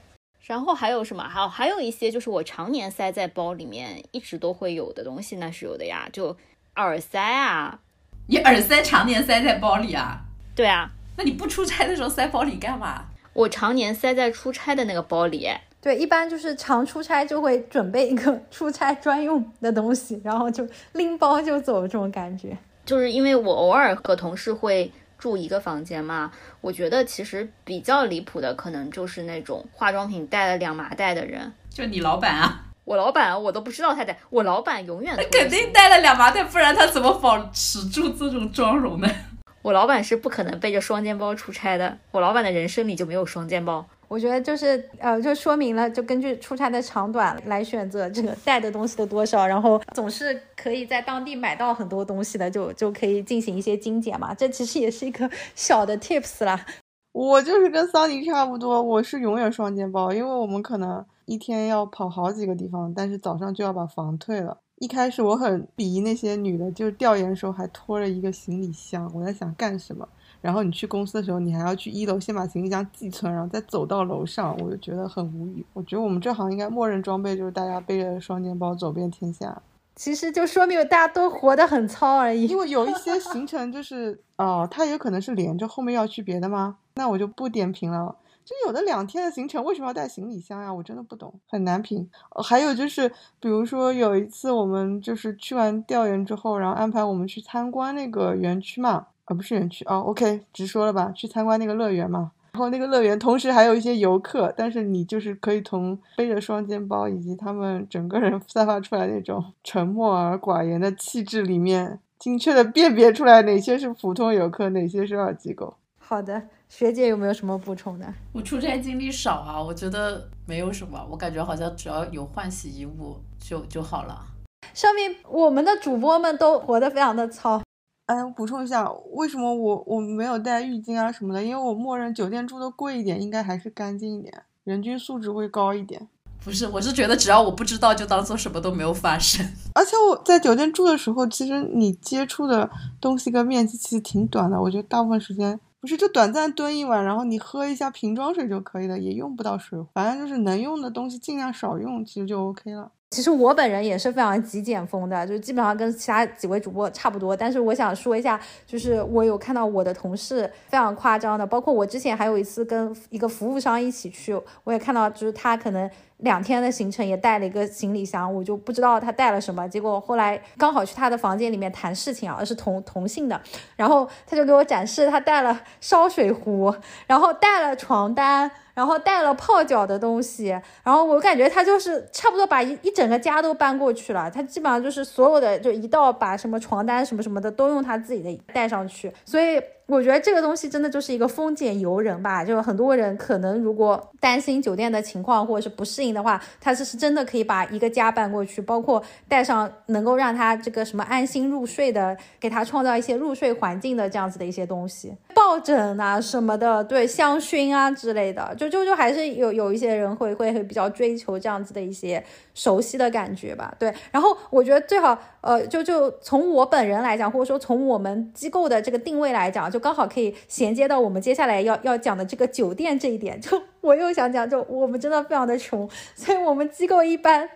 [0.45, 1.23] 然后还有什么？
[1.23, 6.07] 还有还有一些就是我常年塞在包里面，一直都会有的东西，那是有的呀。
[6.13, 6.37] 就
[6.75, 7.79] 耳塞啊，
[8.27, 10.21] 你耳塞常年塞在包里啊？
[10.55, 13.05] 对啊，那你不出差的时候塞包里干嘛？
[13.33, 15.49] 我常年塞在出差的那个包里。
[15.81, 22.55] 对，一般就是常出差就会准备一个 出差专用的东西，然后就拎包就走这种感觉。
[22.85, 24.91] 就是因为我偶尔和同事会。
[25.25, 26.31] 住一个房间嘛？
[26.61, 32.65] 我觉得其实比较离谱的，可能就是那种化妆品带了两麻袋的人，就你老板啊！
[32.83, 39.09] 我老板我都不知道他带，我老板永远他肯定带了两麻袋，不然他怎么保持住这种妆容呢？
[39.63, 43.87] 我老板是不可能背着双肩包出差的，我老板的人生里就没有双肩包。
[44.07, 54.33] 我觉得就是呃，就说明了，就根据出差的长短来选择这个带的东西的多少，然后总是可以在当地买到很多东西的，就就可以进行一些精简嘛。
[54.33, 56.65] 这其实也是一个 小的 tips 啦。
[57.11, 64.57] 我就是跟桑尼差不多，我是永远双肩包，因为我们可能一天要跑好几个地方，但是早上就要把房退了。
[64.79, 70.05] 一开始我很鄙夷那些女的，就是调研的时候还拖着一个行李箱，我在想干什么。
[70.45, 75.65] 然后你去公司的时候，你还要去一楼先把行李箱寄存，然后再走到楼上，我就觉得很无语。
[75.73, 79.59] 我觉得我们这行应该默认装备就是大家背着双肩包走遍天下。
[79.95, 82.45] 其实就说明大家都活得很糙而已。
[82.45, 86.77] 因为有一些 行程就是哦，它有可能是连着后面要去别的吗？
[86.93, 88.15] 那我就不点评了。
[88.45, 90.71] 就有的两天的行程为什么要带行李箱呀？
[90.71, 92.07] 我真的不懂，很难评。
[92.43, 99.07] 还有就是，比如说有一次我们就是去完调研之后，然后安排我们去参观那个园区嘛。
[99.25, 102.31] 啊，不是园区哦，OK，直说了吧，去参观那个乐园嘛。
[102.53, 115.75] 然后那个乐园同时还有一些游客，但是你就是可以从背着双肩包以及他们整个人散发出来那种沉默而寡言的气质里面，精确的辨别出来哪些是普通游客，哪些是二机构。
[115.99, 118.13] 好的，学姐有没有什么补充的？
[118.31, 124.27] 我出差经历少啊，我觉得没有什么，我感觉好像只要有换洗衣物就就好了。
[124.73, 127.61] 上面我们的主播们都活得非常的糙。
[128.05, 131.43] 哎，我补充一下，为什么我我没有带浴巾啊什么的？
[131.43, 136.07] 因为我默认酒店住的贵一点，应该还是干净一点，人均素质会高一点。
[136.43, 139.43] 不是，我是觉得只要我不知道，就当做什么都没有发生。
[139.73, 142.69] 而且我在酒店住的时候，其实你接触的
[143.01, 144.61] 东西跟面积其实挺短的。
[144.61, 149.83] 我觉得大部分时间不是就短暂蹲一晚，然后你喝一下瓶装水就可以了，也用不到水。
[149.95, 152.91] 反正就是能用的东西尽量少用，其实就 OK 了。
[153.15, 157.33] 其实我本人也是非常极简风的，就基本上跟其他几位主播差不多。
[157.33, 169.67] 但是我想说一下，就是我有看到我的同事非常夸张的，包括我之前还有一次跟一个服务商一起去，我也看到就是他可能两天的行程也带了一个行李箱，我就不知道他带了什么。
[169.67, 173.39] 结果后来刚好去他的房间里面谈事情啊，是同同性的，
[173.75, 176.73] 然后他就给我展示他带了烧水壶，
[177.07, 178.51] 然后带了床单。
[178.75, 180.47] 然后带了泡脚的东西，
[180.83, 184.29] 然后我感觉他就是差不多把一一整个家都搬过去了。
[184.29, 189.61] 他基本上就是所有的就一到把什么床单什么什么的都用他自己的带上去，所以。
[189.87, 212.23] 我觉得这个东西真的就是一个丰俭由人吧，就很多人可能如果担心酒店的情况或者是不适应的话，他是是真的可以把一个家搬过去，包括带上能够让他这个什么安心入睡的，给他创造一些入睡环境的这样子的一些东西，抱枕啊什么的，对，香薰啊之类的，就就就还是有有一些人会会会比较追求这样子的一些
[212.55, 213.93] 熟悉的感觉吧，对。
[214.11, 219.74] 然后我觉得最好，呃，就就从我本人来讲，或者说从我们机构的这个定位来讲。
[219.75, 223.37] 就刚好可以衔接到我们接下来要要讲的这个酒店这一点。
[223.43, 227.49] 就我又想讲，就我们真的非常的穷，所以我们机构一般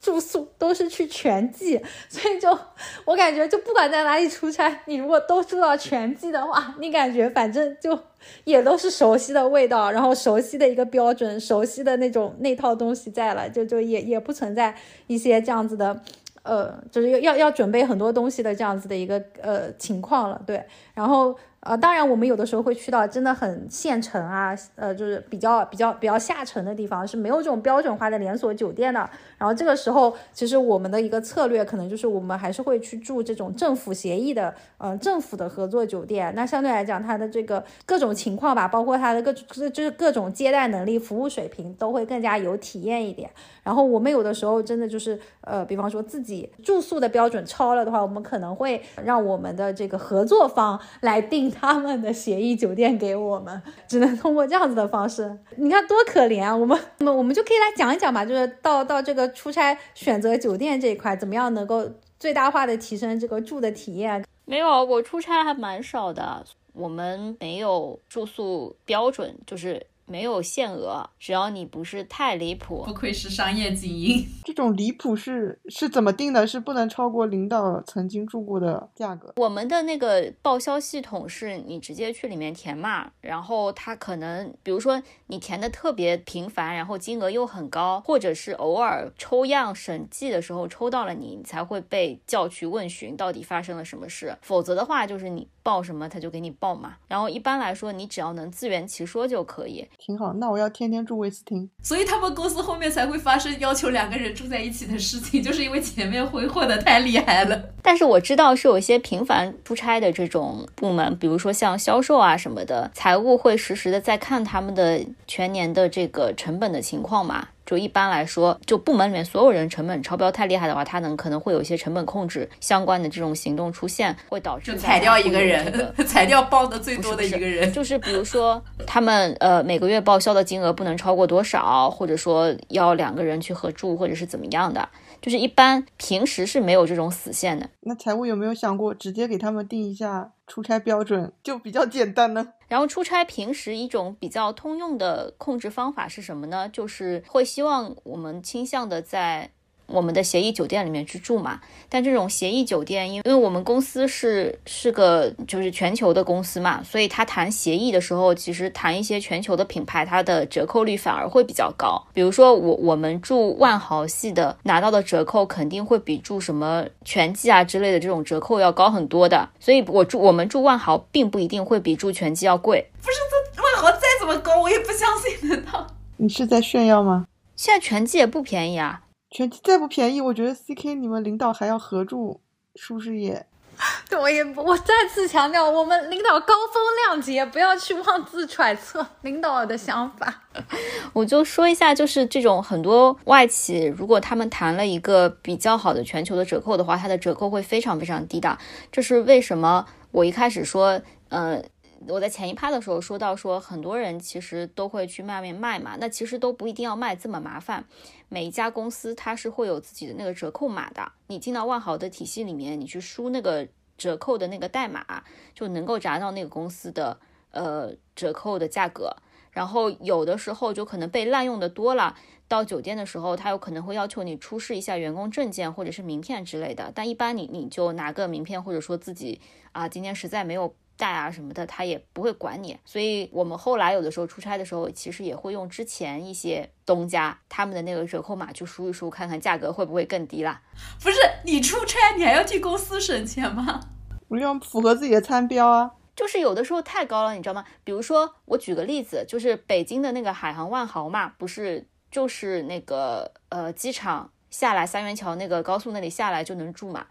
[0.00, 1.80] 住宿都是去全季。
[2.08, 2.56] 所以就
[3.04, 7.98] 我感觉，就不管在哪里出差，你如果都住到全季的话，你感觉反正就
[8.44, 14.72] 也都是熟悉的味道，然后熟悉的一个标准，熟悉的那种那套东西在了，就就也也不存在
[15.08, 16.00] 一些这样子的。
[16.44, 21.36] 呃，就是要要要准备很多东西的这样子的一个呃情况了，对，然后。
[21.60, 29.00] 呃，当然，我们有的时候会去到真的很县城啊，呃，就是比较比较比较下沉的地方，是没有这种标准化的连锁酒店的。
[29.36, 36.32] 然后这个时候，其实我们的一个策略可能就是我们还是会去住这种政府协议的，嗯，政府的合作酒店。
[36.36, 43.28] 那相对来讲，它的这个各种情况吧，包括它的各就是各种接待能力、服务水平都会更加有体验一点。
[43.64, 51.47] 然后我们有的时候真的就是，呃，比方说自己住宿的标准超了的话，我们可能会让我们的这个合作方来定。
[51.54, 55.38] 他们的协议酒店给我们，只能通过这样子的方式。
[55.56, 56.54] 你看多可怜啊！
[56.54, 64.24] 我们，我们，我们就可以来讲一讲吧，就是到到这个出差选择酒店这一块，怎么样能够最大化的提升这个住的体验？
[64.44, 69.86] 没有，我出差还蛮少的，我们没有住宿标准，就是。
[70.08, 72.82] 没有限额，只要你不是太离谱。
[72.86, 74.26] 不愧是商业精英。
[74.44, 76.46] 这种离谱是是怎么定的？
[76.46, 79.34] 是不能超过领导曾经住过的价格。
[79.36, 94.36] 我们的那个报销系统是你直接去里面填嘛，然后他可能比如说你填的特别频繁，然后金额又很高，或者是偶尔抽样审计的时候抽到了你，你才会被叫去问询到底发生了什么事。
[94.40, 96.96] 否则的话，就是你报什么他就给你报嘛。
[97.06, 99.86] 然后一般来说，你只要能自圆其说就可以。
[99.98, 101.68] 挺好，那我要天天住威斯汀。
[101.82, 107.60] 所以他们公司后面才会发生要求两个人住在一起的事情，就是因为前面挥霍的太厉害了。
[107.82, 117.48] 但是我知道是有一些频繁出差的这种部门，比如说像销售啊什么的，财务会实时的在看他们的全年的这个成本的情况嘛。
[117.68, 127.70] 就一般来说，就部门里面所有人成本超标太厉害的话，他能可能会有一些成本控制相关的这种行动出现，会导致裁掉一个人，裁掉报的最多的一个人。
[127.70, 134.88] 就是比如说他们呃每个月报销的金额不能超过多少，或者说要两个人去合住，或者是怎么样的。
[135.20, 137.68] 就是一般平时是没有这种死线的。
[137.80, 142.54] 那财务有没有想过直接给他们定一下出差标准，就比较简单呢？
[142.68, 146.68] 然后出差平时一种比较通用的控制方法是什么呢？
[146.68, 149.50] 就是会希望我们倾向的在。
[149.88, 162.06] 我们的协议酒店里面去住嘛，但这种协议酒店，因为我们公司是是个就是全球的公司嘛，所以他谈协议的时候，其实谈一些全球的品牌，它的折扣率反而会比较高。
[162.12, 169.48] 比如说我我们住万豪系的，拿到的折扣肯定会比住什么全季啊之类的这种折扣要高很多的。
[169.58, 172.86] 所以我住我们住万豪，并不一定会比住全季要贵。
[173.02, 173.16] 不是
[173.56, 175.86] 这万豪再怎么高，我也不相信得到。
[176.18, 177.26] 你是在炫耀吗？
[177.56, 179.00] 现在全季也不便宜啊。
[179.30, 182.40] 全季再不便宜，我觉得 C K 你们领导还要合住，
[182.74, 183.46] 是不是也
[184.10, 190.42] 对，我也我再次强调，我们领导高风亮节，不要去妄自揣测领导的想法。
[191.12, 198.58] 我就说一下，就是这种很多外企，如果他们谈了一个比较好的全球的折扣的话，它的折扣会非常非常低的。
[198.90, 199.86] 这是为什么？
[200.10, 201.62] 我一开始说，呃，
[202.08, 207.84] 我在前一趴的时候说到，说很多人其实都会去外面卖嘛，那其实都不一定要卖这么麻烦。
[208.28, 217.18] 每一家公司它是会有自己的那个折扣码的，你进到万豪的体系里面，你去输那个折扣的那个代码，就能够查到那个公司的
[217.50, 219.16] 呃折扣的价格。
[219.50, 222.14] 然后有的时候就可能被滥用的多了，
[222.46, 226.92] 到酒店的时候，他有可能会要求你出示一下员工证件或者是名片之类的。
[226.94, 229.40] 但一般你你就拿个名片，或者说自己
[229.72, 232.76] 啊今天实在没有带啊什么的，他也不会管你。
[232.84, 240.60] 所以我们后来有的时候出差的时候，其实也会用之前一些东家他们的那个折扣码去输一输，看看价格会不会更低啦。
[241.00, 243.80] 不是你出差，你还要替公司省钱吗？
[244.28, 245.92] 我 要符合自己的餐标啊。
[246.16, 247.64] 就是有的时候太高了，你知道吗？
[247.84, 257.06] 比如说，我举个例子，就是北京的那个海航万豪嘛，不是就是那个呃机场下来三元桥那个高速那里下来就能住嘛。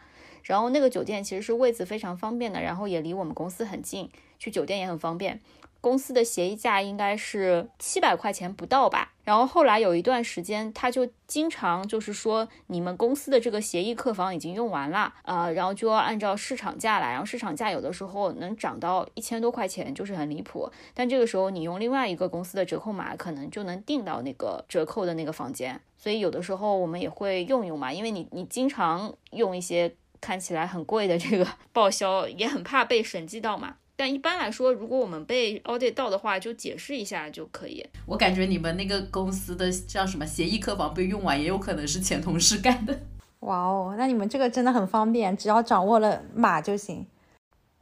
[0.48, 5.40] 然后那个酒店其实是位子非常方便的，然后也离我们公司很近，去酒店也很方便。
[5.80, 20.70] 公司的协议价应该是七百块钱不到吧，然后后来有一段时间，他就经常就是说，你们公司的这个协议客房已经用完了，呃，然后就要按照市场价来，然后市场价有的时候能涨到一千多块钱，就是很离谱。
[20.96, 33.76] 但这个时候你用另外一个公司的折扣码，可能就能订到那个折扣的那个房间，所以有的时候我们也会用用嘛，因为你你经常用一些看起来很贵的这个 报销，也很怕被审计到嘛。
[33.96, 37.84] 但一般来说，如果我们被 audit 到的话，就解释一下就可以。
[38.06, 43.00] 我感觉你们那个公司的叫什么协议客房被用完，也有可能是前同事干的。
[43.40, 47.08] 哇哦，那你们这个真的很方便，只要掌握了码就行。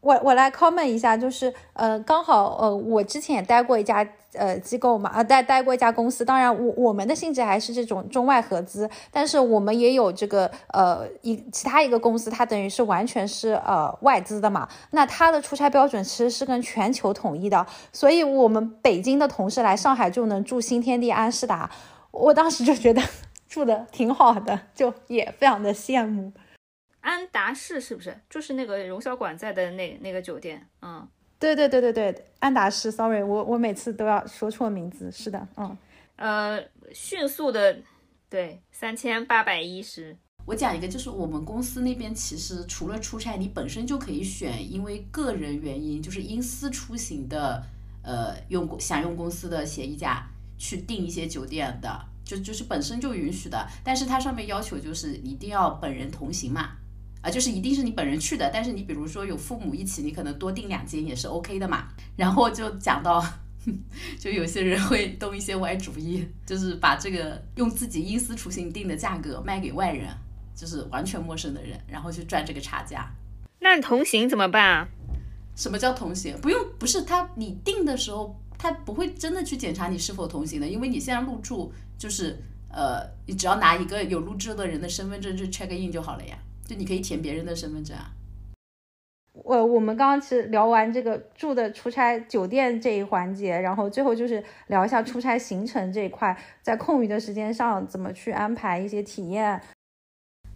[0.06, 21.68] 我我来 comment 一下，就是呃，刚好呃，我之前也待过一家呃机构嘛，啊待待过一家公司，当然我我们的性质还是这种中外合资，但是我们也有这个呃一其他一个公司，它等于是完全是呃外资的嘛，那它的出差标准其实是跟全球统一的，所以我们北京的同事来上海就能住新天地安仕达，
[22.12, 23.02] 我当时就觉得
[23.50, 26.32] 住的挺好的，就也非常的羡慕。
[27.06, 30.68] 安达仕是不是就是那个荣小馆在的那那个酒店？
[30.82, 35.12] 嗯，对对对对对，安达仕，sorry，我我每次都要说错名字。
[35.12, 35.78] 是的，嗯，
[36.16, 36.60] 呃，
[36.92, 37.78] 迅速的，
[38.28, 40.18] 对，三千八百一十。
[40.48, 47.62] 我讲一个，就是我们公司那边其实除了出差，你本身就可以选，因为个人原因，就是因私出行的，
[48.04, 56.72] 呃，用想用公司的协议价去订一些酒店的，就就是本身就允许的，但是它上面要求就是一定要本人同行嘛。
[57.26, 61.88] 啊，就是一定是你本人去的，但是你比如说有父母一起，你可能多订两间也是 OK 的嘛。
[62.16, 63.20] 然后就讲到，
[64.20, 70.08] 就有些人会动一些歪主意，就是把这个用自己因私出行定的价格卖给外人，
[70.56, 73.12] 就是完全陌生的人，然后去赚这个差价。
[73.60, 74.88] 那同行怎么办啊？
[75.56, 76.40] 什么叫同行？
[76.42, 82.38] 不用，不是他，你订的时候他不会真的去检查你是否同行的，因为你现在入住就是
[82.70, 86.38] 呃，你只要拿一个有入住的人的身份证去 check in 就好了呀。
[86.66, 88.12] 就你可以填别人的身份证啊。
[89.34, 99.62] 我我们刚刚其实聊完这个住的出差酒店这一环节，然后最后就是聊一下出差行程这一块，在空余的时间上怎么去安排一些体验。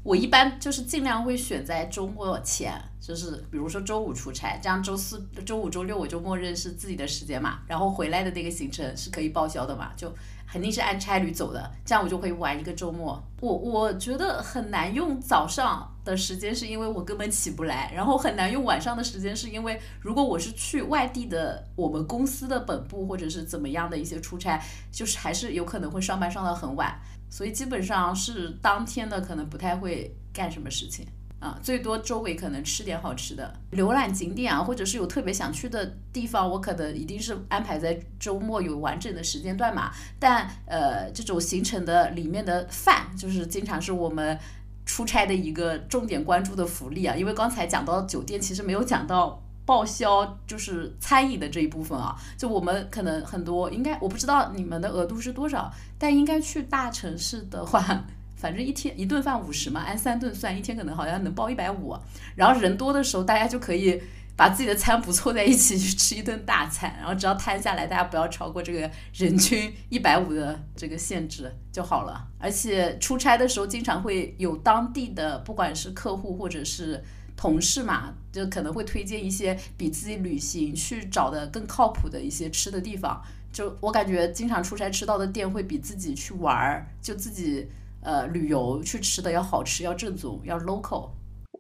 [0.04, 10.14] 我一般就是尽量会选在周末前，就是比如说周五出差，这样周四周五周六我就默认是自己的时间嘛，然后回来的那个行程是可以报销的嘛，就。
[10.52, 13.24] 肯定是按差旅走的，这样我就可以玩一个周末。
[13.40, 24.60] 我我觉得很难用早上的时间，是因为我根本起不来；然后很难用晚上的时间，是因为如果我是去外地的，我们公司的本部或者是怎么样的一些出差，
[24.92, 31.06] 就是还是有可能会上班上到很晚，所以基本上是当天的可能不太会干什么事情。
[31.40, 39.90] 啊，最多周围可能吃点好吃的，浏览景点啊，或者是有特别想去的地方，我可能一定是安排在周末有完整的时间段嘛。
[40.20, 44.38] 但呃，这种行程的里面的饭，就是经常是我们
[44.86, 47.16] 出差的一个重点关注的福利啊。
[47.16, 52.16] 因为刚才讲到酒店，其实没有讲到报销，就是餐饮的这一部分啊。
[52.36, 57.80] 就我们可能很多，应该我不知道你们的额度是多少，但应该去大城市的话。
[58.36, 61.94] 反正一天一顿饭五十嘛，按三顿算，一天可能好像能报一百五。
[62.36, 64.02] 然后人多的时候，大家就可以
[64.38, 66.96] 把自己的餐补凑在一起去吃一顿大餐。
[66.98, 72.26] 然后只要摊下来，大家不要超过这个人均一百五的这个限制就好了。
[72.40, 77.04] 而且出差的时候，经常会有当地的，不管是客户或者是
[77.40, 83.22] 同事嘛，就可能会推荐一些比自己旅行去找的更靠谱的一些吃的地方。
[83.54, 87.66] 就我感觉，经常出差吃到的店会比自己去玩儿，就自己
[88.02, 91.12] 呃旅游去吃的要好吃，要正宗，要 local。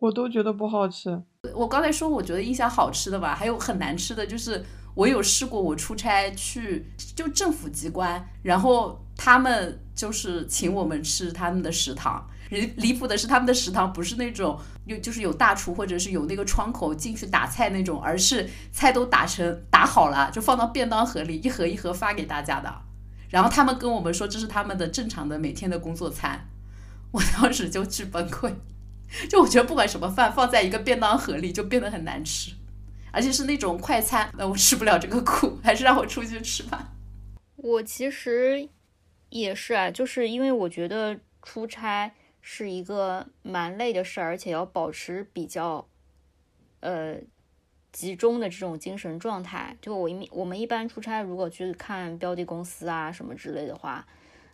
[0.02, 1.24] 我都觉得不好吃。
[1.56, 4.62] 我刚才说，我觉得印象好吃的吧，还有很难吃的，就是
[4.96, 12.28] 我有试过，我出差去就政府机关，然后他们就是请我们吃他们的食堂。
[12.50, 22.74] 离离谱的是，他们的食堂不是那种有就是有大厨或者是有那个窗口进去打菜那种，而是菜都打成打好了，就放到便当盒里，一盒一盒发给大家的。
[23.30, 26.48] 然后他们跟我们说这是他们的正常的每天的工作餐，
[27.12, 28.52] 我当时就巨崩溃。
[29.30, 32.52] 就我觉得不管什么饭放在一个便当盒里就变得很难吃，
[33.12, 36.94] 而且是那种快餐，那我吃不了这个苦，还是让我出去吃吧。
[37.56, 38.68] 我其实
[39.30, 42.12] 也是啊，就是因为我觉得出差。
[42.52, 45.88] 是一个蛮累的事，而且要保持比较，
[46.80, 47.16] 呃，
[47.92, 49.78] 集中的这种精神状态。
[49.80, 54.08] 就我一我们一般出差，如果去看标的公司啊什么之类的话，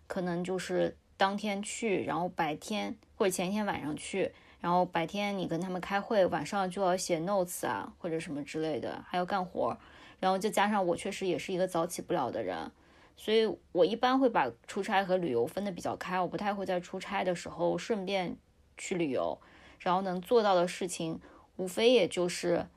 [0.08, 9.78] 可能就是当天去，然后白天或者前一天晚上去，然后白天你跟他们开会，晚上就要写 notes 啊或者什么之类的，还要干活。
[10.20, 12.70] 然后再加上我确实也是一个早起不了的人。
[13.18, 18.38] 所以我一般会把出差和旅游分得比较开，我不太会在出差的时候顺便
[18.78, 19.40] 去旅游，
[19.80, 21.20] 然后能做到的事情
[21.56, 22.68] 无非也就是，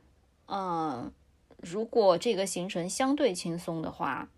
[0.46, 1.12] 嗯，
[1.56, 4.28] 如果这个行程相对轻松的话，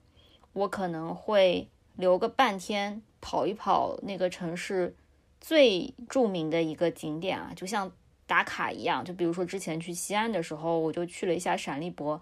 [0.53, 4.97] 我可能会留个半天跑一跑那个城市
[5.41, 7.93] 最著名的一个景点啊，就像
[8.27, 12.21] 打卡一样，就比如说之前去西安的时候，我就去了一下陕历博。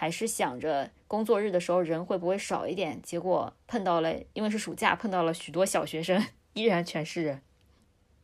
[0.00, 6.24] 还是想着工作日的时候人会不会少一点，结果碰到了，因为是暑假，碰到了许多小学生，
[6.54, 7.42] 依然全是人。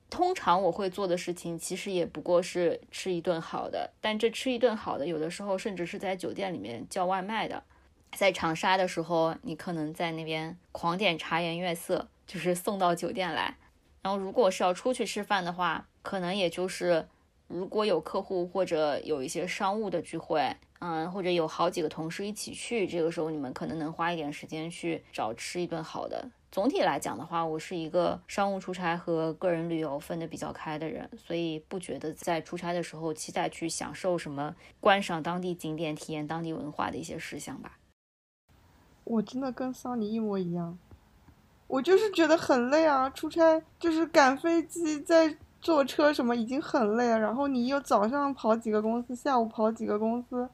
[0.08, 7.64] 通常我会做的事情其实也不过是吃一顿好的，但这吃一顿好的，有的时候甚至是在酒店里面叫外卖的。
[8.12, 13.56] 在长沙的时候，你可能在那边狂点茶颜悦色，就是送到酒店来。
[14.00, 17.08] 然后如果是要出去吃饭的话，可能也就是
[17.48, 20.54] 如果有客户或者有一些商务的聚会。
[20.80, 26.28] 嗯，或者有好几个同事一起去，这个时候你们可能能花一点时间去找吃一顿好的。
[26.50, 37.78] 总体来讲的话，我是一个商务出差和个人旅游分得比较开的人，所以不觉得在出差的时候期待去享受什么观赏当地景点、体验当地文化的一些事项吧。
[39.04, 40.78] 我真的跟桑尼一模一样，
[41.66, 45.36] 我就是觉得很累啊，出差就是赶飞机在。
[45.64, 50.46] 坐车什么已经很累了，然后你又早上跑几个公司，下午跑几个公司，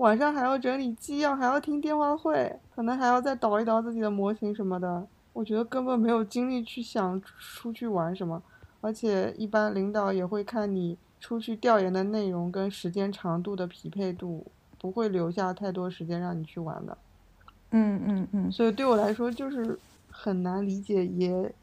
[0.00, 5.06] 晚上还要整理纪要，还要听电话会，可能还要再导一导自己的模型什么的。
[5.34, 8.42] 我觉得根本没有精力去想出去玩什么，
[8.80, 14.46] 而且一般领导也会看你出去调研的内容跟时间长度的匹配度，
[14.78, 16.96] 不会留下太多时间让你去玩的。
[17.72, 18.50] 嗯嗯嗯。
[18.50, 19.78] 所以对我来说就是
[20.10, 21.54] 很难理解也。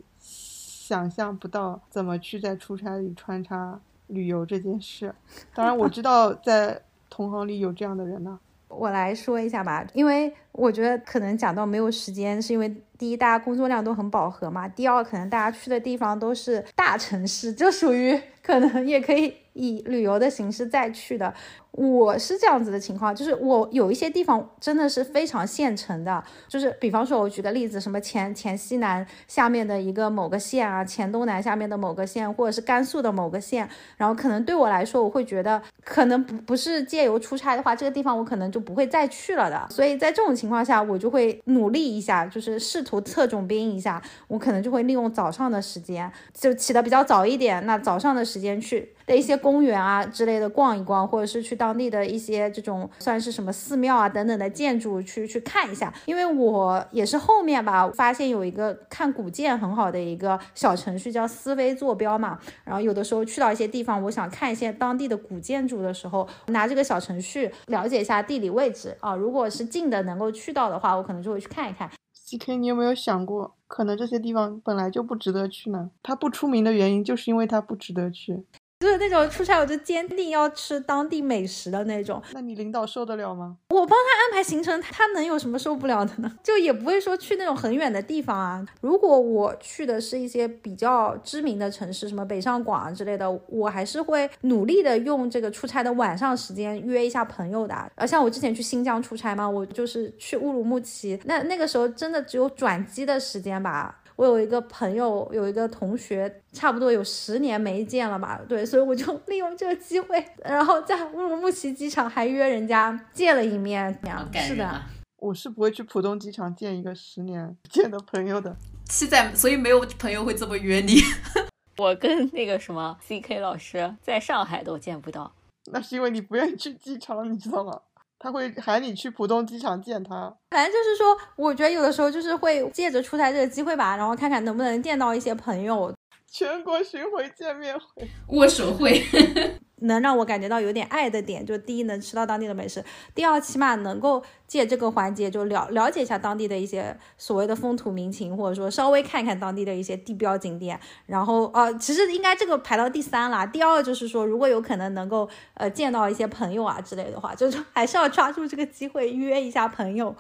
[0.88, 3.78] 想象不到怎么去在出差里穿插
[4.08, 5.14] 旅游这件事。
[5.54, 8.40] 当然，我知道在同行里有这样的人呢。
[8.70, 21.34] 我来说一下吧，因为我觉得可能讲到没有时间，是因为第一大家工作量都很饱和嘛，第二可能大家去的地方都是大城市，就属于可能也可以以旅游的形式再去的。
[21.72, 39.68] 我是这样子的情况，就是我有一些地方真的是非常现成的，就是比方说，我举个例子，什么黔黔西南下面的一个某个县啊，黔东南下面的某个县，或者是甘肃的某个县，然后可能对我来说，我会觉得可能不不是借由出差的话，这个地方我可能就不会再去了的。
[39.70, 48.94] 所以在这种情况下，我就会努力一下，就是试图特种兵一下，我可能就会利用早上的时间，就起得比较早一点，那早上的时时间去。
[49.08, 55.94] 的一些公园啊之类的逛一逛，或者是去当地的一些这种算是什么寺庙啊等等的建筑去去看一下。
[56.06, 62.38] 因为我也是后面吧，发现有一个看古建很好的一个小程序叫思维坐标嘛。
[62.66, 69.16] 然后有的时候去到一些地方，我想看一些当地的古建筑的时候，拿这个小程序了解一下地理位置啊。
[69.16, 71.90] 如果是近的能够去到的话，我可能就会去看一看。
[72.28, 75.92] GK，你有没有想过，可能这些地方本来就不值得去呢？
[76.04, 78.44] 它不出名的原因就是因为它不值得去。
[78.80, 82.22] 就是那种出差，我就坚定要吃当地美食的那种。
[82.34, 83.58] 那你领导受得了吗？
[83.70, 86.32] 我帮他安排行程，他能有什么受不了的呢？
[86.44, 88.64] 就也不会说去那种很远的地方啊。
[88.82, 97.76] 如果我去的是一些比较知名的城市，什么北上广啊之类的，我还是会努力的用这个出差的晚上时间约一下朋友的。
[97.96, 104.02] 呃，像我之前去新疆出差嘛，我就是去乌鲁木齐，那那个时候真的只有转机的时间吧。
[104.18, 108.42] 我有一个朋友，有一个同学，差不多有十年没见了吧？
[108.50, 113.94] 对，所以我就 利用这个机会，然后在乌鲁木齐机场还约人家见了一面。
[114.34, 114.82] 是的，
[115.20, 118.56] 我是不会去浦东机场见一个十年不 见的朋友的。
[118.90, 121.00] 现在，所以没有朋友会这么约你。
[121.78, 125.32] 我跟那个什么 CK 老师在上海都见不到，
[125.72, 127.80] 那是因为你不愿意去机场，你知道吗？
[128.20, 130.36] 他会喊你去浦东机场见他。
[130.50, 135.94] 反正就是说，我觉得有的时候就是会借着出差这个机会吧，然后看看能不能见到一些朋友。
[136.30, 139.02] 全国巡回见面会，握手会。
[139.82, 150.80] 能让我感觉到有点爱的点，就第一能吃到当地的美食，第二起码能够借这个环节就了了解一下当地的一些所谓的风土民情，或者说稍微看看当地的一些地标景点。
[151.06, 153.46] 然后呃，其实应该这个排到第三啦。
[153.46, 160.16] 第二就是说，如果有可能能够呃见到一些朋友啊之类的话，就是还是要抓住这个机会约一下朋友。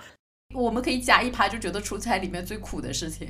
[0.53, 3.29] 我们可以加一趴，就觉得出差里面最苦的事情。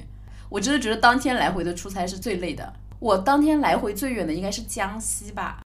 [0.49, 2.73] 我真的觉得当天来回的出差是最累的。
[2.99, 5.61] 我当天来回最远的应该是江西吧。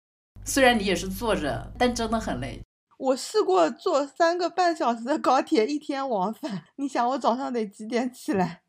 [0.49, 2.59] 虽然你也是坐着，但真的很累。
[2.97, 6.65] 我试过坐三个半小时的高铁，一天往返。
[6.77, 8.63] 你想我早上得几点起来？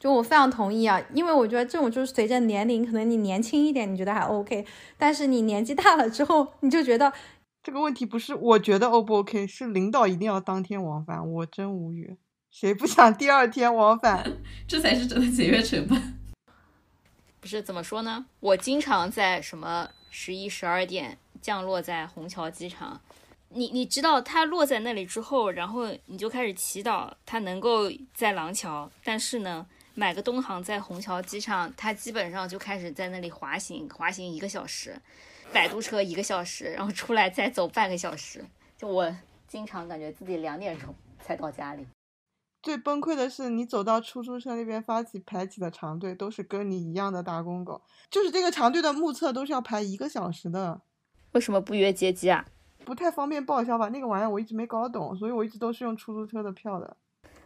[0.00, 7.12] 就我非常同意啊，因为我觉得这种就是随着年龄，可能你年轻一点，你觉得还 OK，但是你年纪大了之后，你就觉得
[7.62, 11.30] 这个问题不是我觉得 O 不 OK，是领导一定要当天往返。
[11.30, 12.16] 我真无语，
[12.50, 14.38] 谁不想第二天往返？
[14.66, 16.18] 这才是真的节约成本。
[17.38, 18.26] 不是怎么说呢？
[18.40, 19.90] 我经常在什么？
[20.14, 23.00] 十一十二点降落在虹桥机场，
[23.48, 28.90] 你你知道它落在那里之后，然后你就开始祈祷它能够在廊桥。
[29.02, 34.94] 但是呢，买个东航在虹桥机场，它基本上就开始在那里滑行，滑行一个小时，
[35.50, 38.44] 摆渡车一个小时，然后出来再走半个小时。
[38.76, 39.16] 就我
[39.48, 40.94] 经常感觉自己两点钟
[41.24, 41.86] 才到家里。
[42.62, 47.82] 最崩溃的是，你走到出租车那边发起排起的长队，都是跟你一样的打工狗。
[48.08, 50.80] 就是这个长队的目测都是要排一个小时的。
[51.32, 52.46] 为什么不约接机啊？
[52.84, 53.88] 不太方便报销吧？
[53.88, 56.96] 那个玩意儿我一直没搞懂，所以我一直都是用出租车的票的。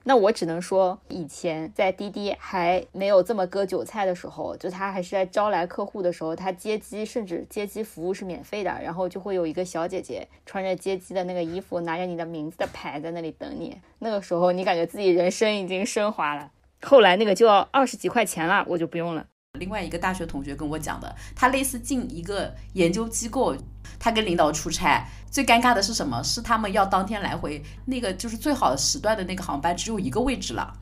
[0.08, 13.76] 那我只能说，以前在滴滴还没有这么割韭菜的时候，就他还是在招来客户的时候，他接机甚至接机服务是免费的，然后就会有一个小姐姐穿着接机的那个衣服，拿着你的名字的牌在那里等你。
[13.98, 16.52] 那个时候你感觉自己人生已经升华了。
[16.82, 19.26] 后来那个就要二十几块钱了，我就不用了。
[19.56, 23.56] 另外一个大学同学跟我讲的，他类似进一个研究机构，
[23.98, 26.22] 他跟领导出差，最尴尬的是什么？
[26.22, 30.72] 是他们要当天来回，那个就是最好的时段的那个航班只有一个位置了，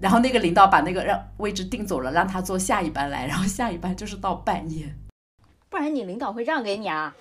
[0.00, 4.94] 然后那个领导把那个让位置定走了，让他坐下一班来，然后下一班就是到半夜，
[5.68, 7.14] 不然你领导会让给你啊？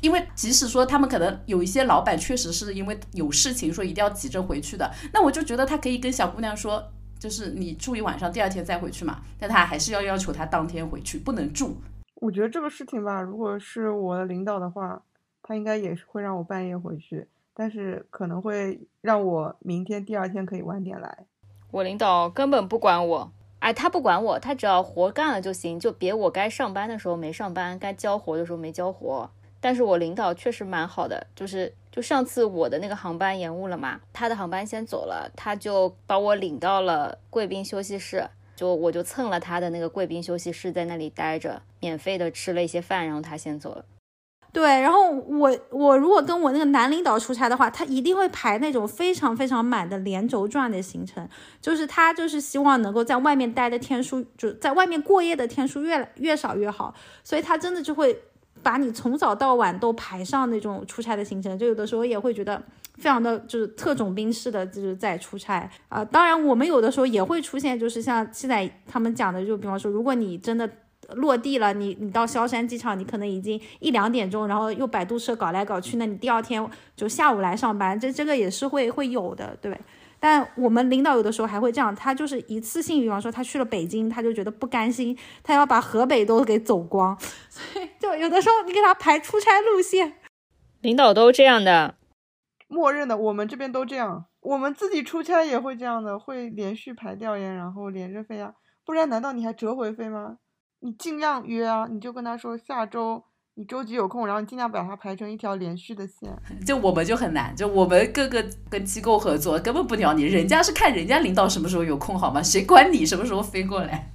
[0.00, 6.92] 因为即使说他们可能有一些老板确实是因为有事情说一定要急着回去的，那我就觉得他可以跟小姑娘说。
[7.20, 11.76] 就是你住一晚上，第二天再回去嘛，但他还是要要求他当天回去，不能住。
[12.14, 15.02] 我觉得这个事情吧，如果是我的领导的话，
[15.42, 21.26] 他应该也是会让我半夜回去，但是可能会让我明天第二天可以晚点来。
[21.70, 29.30] 我领导根本不管我，哎，他不管我，他只要活干了就行，就别我该上班的时候没上班，该交活的时候没交活。
[29.60, 31.74] 但是我领导确实蛮好的，就是。
[31.92, 38.24] 就上次我的那个航班延误了嘛，他的航班先走了，他就把我领到了贵宾休息室，
[38.54, 43.84] 就我就蹭了他的那个贵宾休息室，在那里待着，免费的吃了一些饭，然后他先走了。
[44.52, 51.28] 对，然后我我如果跟我那个男领导出差的话，他一定会排那种非常非常满的连轴转的行程，
[51.60, 58.22] 就是他就是希望能够在外面待的天数，就在外面过夜的天数越来越少越好，所以他真的就会。
[58.62, 62.62] 把你从早到晚都排上那种出差的行程，就有的时候也会觉得
[62.96, 66.04] 非常的就是特种兵式的，就是在出差啊。
[66.04, 70.68] 当然，我们有的时候也会出现，就是像现在他们讲的，就比方说，如果你真的
[71.14, 79.76] 落地了，你你到萧山机场，你可能已经一两点钟，然后又摆渡车搞来搞去，那你第二天就下午来上班，这这个也是会会有的，对。
[80.20, 87.18] 但我们领导有的时候还会这样，他就是一次性，比方说他去了北京，他就觉得不甘心，他要把河北都给走光，
[87.48, 90.12] 所以就有的时候你给他排出差路线，
[90.82, 91.96] 领导都这样的，
[92.68, 98.52] 默认的，我们这边都这样，我们自己出差也会这样的，会连续排调研，然后连着飞啊，
[98.84, 100.36] 不然难道你还折回飞吗？
[100.80, 103.24] 你尽量约啊，你就跟他说下周。
[103.60, 106.34] 你周几有空，然后你尽量把它排成一条连续的线。
[106.64, 112.42] 就我们就很难，就我们各个跟机构合作，根本不鸟你，人家是看人家领导什么时候有空，好吗？
[112.42, 114.12] 谁管你什么时候飞过来？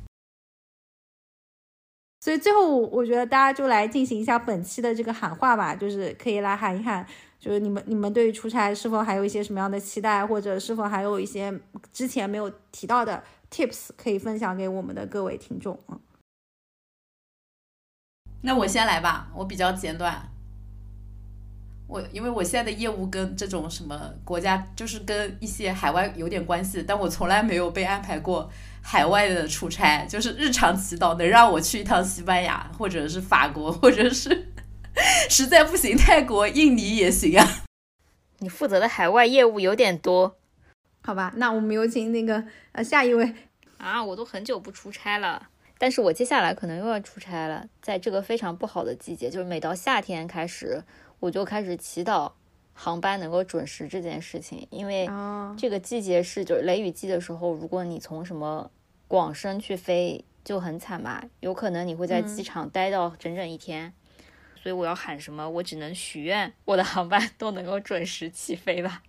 [2.21, 7.05] 所以最后，我觉得大家就来进行一下本期的这个喊话吧，就是可以来喊一喊。
[7.37, 11.53] 就是你们你们对于出差是否还有一些什么样的期待，或者是否还有一些
[11.93, 15.99] 之前没有提到的 tips 可以分享给我们的各位听众啊？
[18.45, 20.29] 那我先来吧，我比较简短。
[21.87, 28.51] 我因为我现在的业务跟这种什么国家，就是跟一些海外有点关系，但我从来没有被安排过
[28.83, 34.51] 海外的出差，就是日常祈祷能让我去一趟西班牙，或者是法国，或者是
[35.27, 37.63] 实在不行泰国、印尼也行啊。
[38.39, 40.37] 你负责的海外业务有点多，
[41.01, 42.43] 好吧，那我们有请那个
[42.73, 43.33] 呃下一位
[43.77, 45.49] 啊，我都很久不出差了，
[45.85, 50.83] 但是我接下来可能又要出差了，在这个非常不好的季节，就是每到夏天开始。
[51.19, 52.31] 我就开始祈祷
[52.73, 55.07] 航班能够准时这件事情，因为
[55.55, 58.71] 这个季节是就是雷雨季的时候，如果你从什么
[59.07, 63.93] 广深去飞就很惨嘛，有可能你会在机场待到整整一天，
[64.55, 69.03] 所以我要喊什么，我只能许愿我的航班都能够准时起飞了。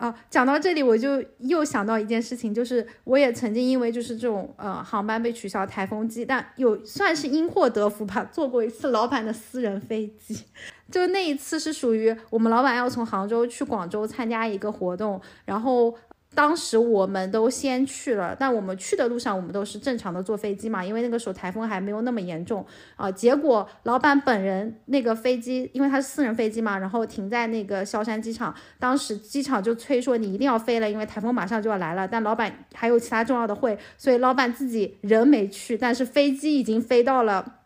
[0.00, 10.44] 啊，讲到这里我就又想到一件事情，就是我也曾经因为就是这种呃航班被取消台风机，但有算是因祸得福吧，坐过一次老板的私人飞机，
[10.90, 15.94] 就那一次是属于我们老板要从杭州去广州参加一个活动，然后。
[16.32, 22.64] 当时我们都先去了，但我们去的路上，我们都是正常的坐飞机嘛，因为那个时候台风还没有那么严重
[22.96, 23.10] 啊。
[23.10, 32.06] 结果老板本人那个飞机，因为他是私人飞机嘛，然后停在那个萧山机场，当时机场就催说你一定要飞了，因为台风马上就要来了。
[32.06, 37.56] 但老板还有其他重要的会，所以老板自己人没去，但是飞机已经飞到了。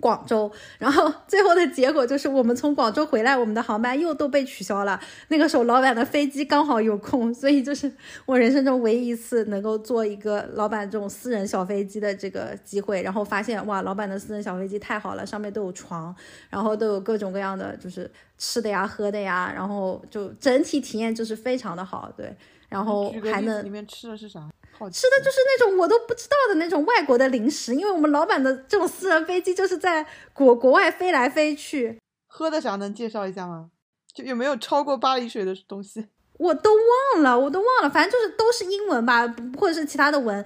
[0.00, 5.00] 广州，然后最后的结果就是我们从广州回来，我们的航班又都被取消了。
[5.28, 7.90] 那个时候老板的飞机刚好有空，所以就是
[8.24, 13.02] 我人生中唯一一次能够坐一个老板这种私人小飞机的这个机会。
[13.02, 16.14] 然后发现哇，老板的私人小飞机太好了，上面都有床，
[16.50, 22.12] 然后都有各种各样的就是吃的呀、喝的呀，然后就整体体验就是非常的好。
[22.16, 22.34] 对，
[22.68, 24.48] 然后还能里面吃的是啥？
[24.90, 31.98] 吃的就是那种我都不知道的那种外国的零食，因为我们老板的这种私人飞机就是在国国外飞来飞去。
[32.26, 33.70] 喝的啥能介绍一下吗？
[34.12, 36.06] 就有没有超过巴黎水的东西？
[36.38, 36.70] 我都
[37.14, 39.26] 忘了，我都忘了，反正就是都是英文吧，
[39.58, 40.44] 或者是其他的文。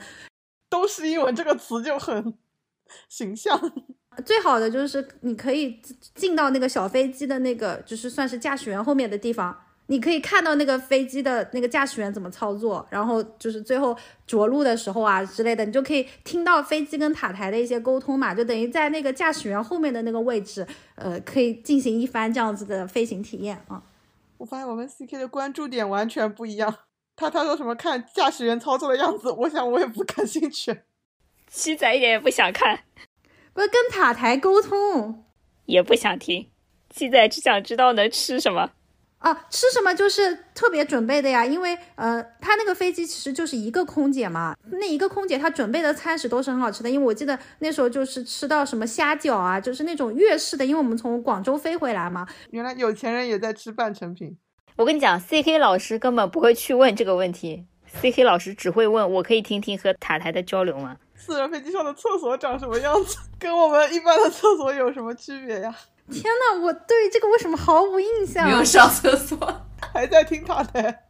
[0.69, 2.35] 都是英文这个词就很
[3.09, 3.61] 形象。
[4.25, 5.81] 最好的就是你可以
[6.15, 9.57] 进到那个小飞机的那个，就是算是驾驶员后面的地方。
[9.91, 20.65] 你可以看到那个飞机的那个驾驶员怎么操作，然后就是最后着陆的时候啊之类的，你就可以听到飞机跟塔台的一些沟通嘛，就等于在那个驾驶员后面的那个位置，
[20.95, 23.83] 呃，可以进行一番这样子的飞行体验啊。
[24.39, 26.73] 我发现我们 CK 的关注点完全不一样，
[27.17, 30.83] 他他说什么看驾驶员操作的样子，我想我也不感兴趣。
[31.49, 32.85] 七仔一点也不想看，
[33.53, 35.25] 不是跟塔台沟通，
[35.67, 36.49] 也不想听。
[36.91, 38.71] 七仔只想知道能吃什么。
[39.21, 52.27] 啊，吃什么就是特别准备的呀，因为呃，他那个飞机其实就是一个空姐嘛，那一个空姐她准备的餐食都是很好吃的，因为我记得那时候就是吃到什么虾饺啊，就是那种粤式的，因为我们从广州飞回来嘛。
[52.51, 54.37] 原来有钱人也在吃半成品。
[54.77, 57.67] 我跟你讲，C K 老师根本不会去问这个问题
[58.01, 60.97] ，C K 老师只会问我可以听听和塔台的交流吗？
[61.15, 63.19] 私人飞机上的厕所长什么样子？
[63.39, 65.75] 跟我们一般的厕所有什么区别呀？
[66.11, 68.47] 天呐，我对这个为什么毫无印象？
[68.47, 69.39] 没有上厕所，
[69.93, 70.95] 还在听他的。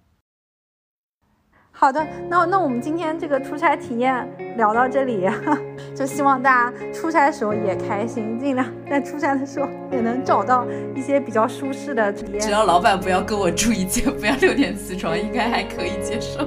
[1.73, 4.29] 好的，那那我们今天这个出差体验
[4.59, 5.27] 聊到这里，
[5.97, 12.39] 就希望大家出差的时候也开心，尽量在出差的时候也能找到一些比较舒适的体验。
[12.41, 16.45] 只要老板不要跟我住一间，不要六点起床，应该还可以接受。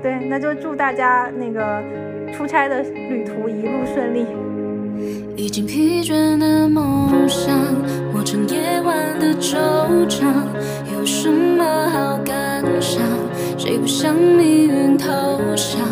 [0.00, 1.82] 对，那就祝大家那个
[2.32, 4.24] 出差的旅途一路顺利。
[5.36, 7.54] 已经疲倦的梦想，
[8.10, 9.54] 磨成夜晚的惆
[10.08, 10.24] 怅，
[10.94, 13.02] 有什么好感想？
[13.58, 15.06] 谁不向命运投
[15.54, 15.82] 降？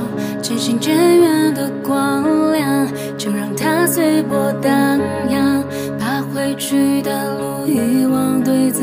[0.40, 2.88] 渐行渐远的光亮，
[3.18, 5.62] 就让它随波荡漾，
[5.98, 8.82] 把回去的路遗忘，对自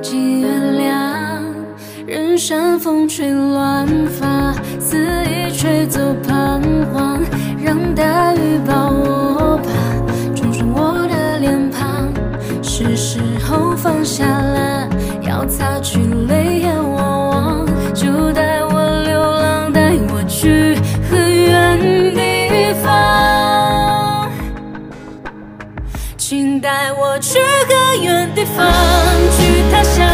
[0.00, 1.42] 己原谅。
[2.06, 7.20] 任山风吹乱发，肆意吹走彷徨，
[7.60, 9.25] 让大雨把我
[12.76, 13.18] 是时
[13.48, 14.86] 候放下了，
[15.22, 15.98] 要擦去
[16.28, 17.66] 泪眼汪汪。
[17.94, 20.76] 就带我流浪，带我去
[21.10, 21.80] 很远
[22.14, 24.30] 地方，
[26.18, 28.66] 请带我去很远地方，
[29.38, 30.06] 去他乡，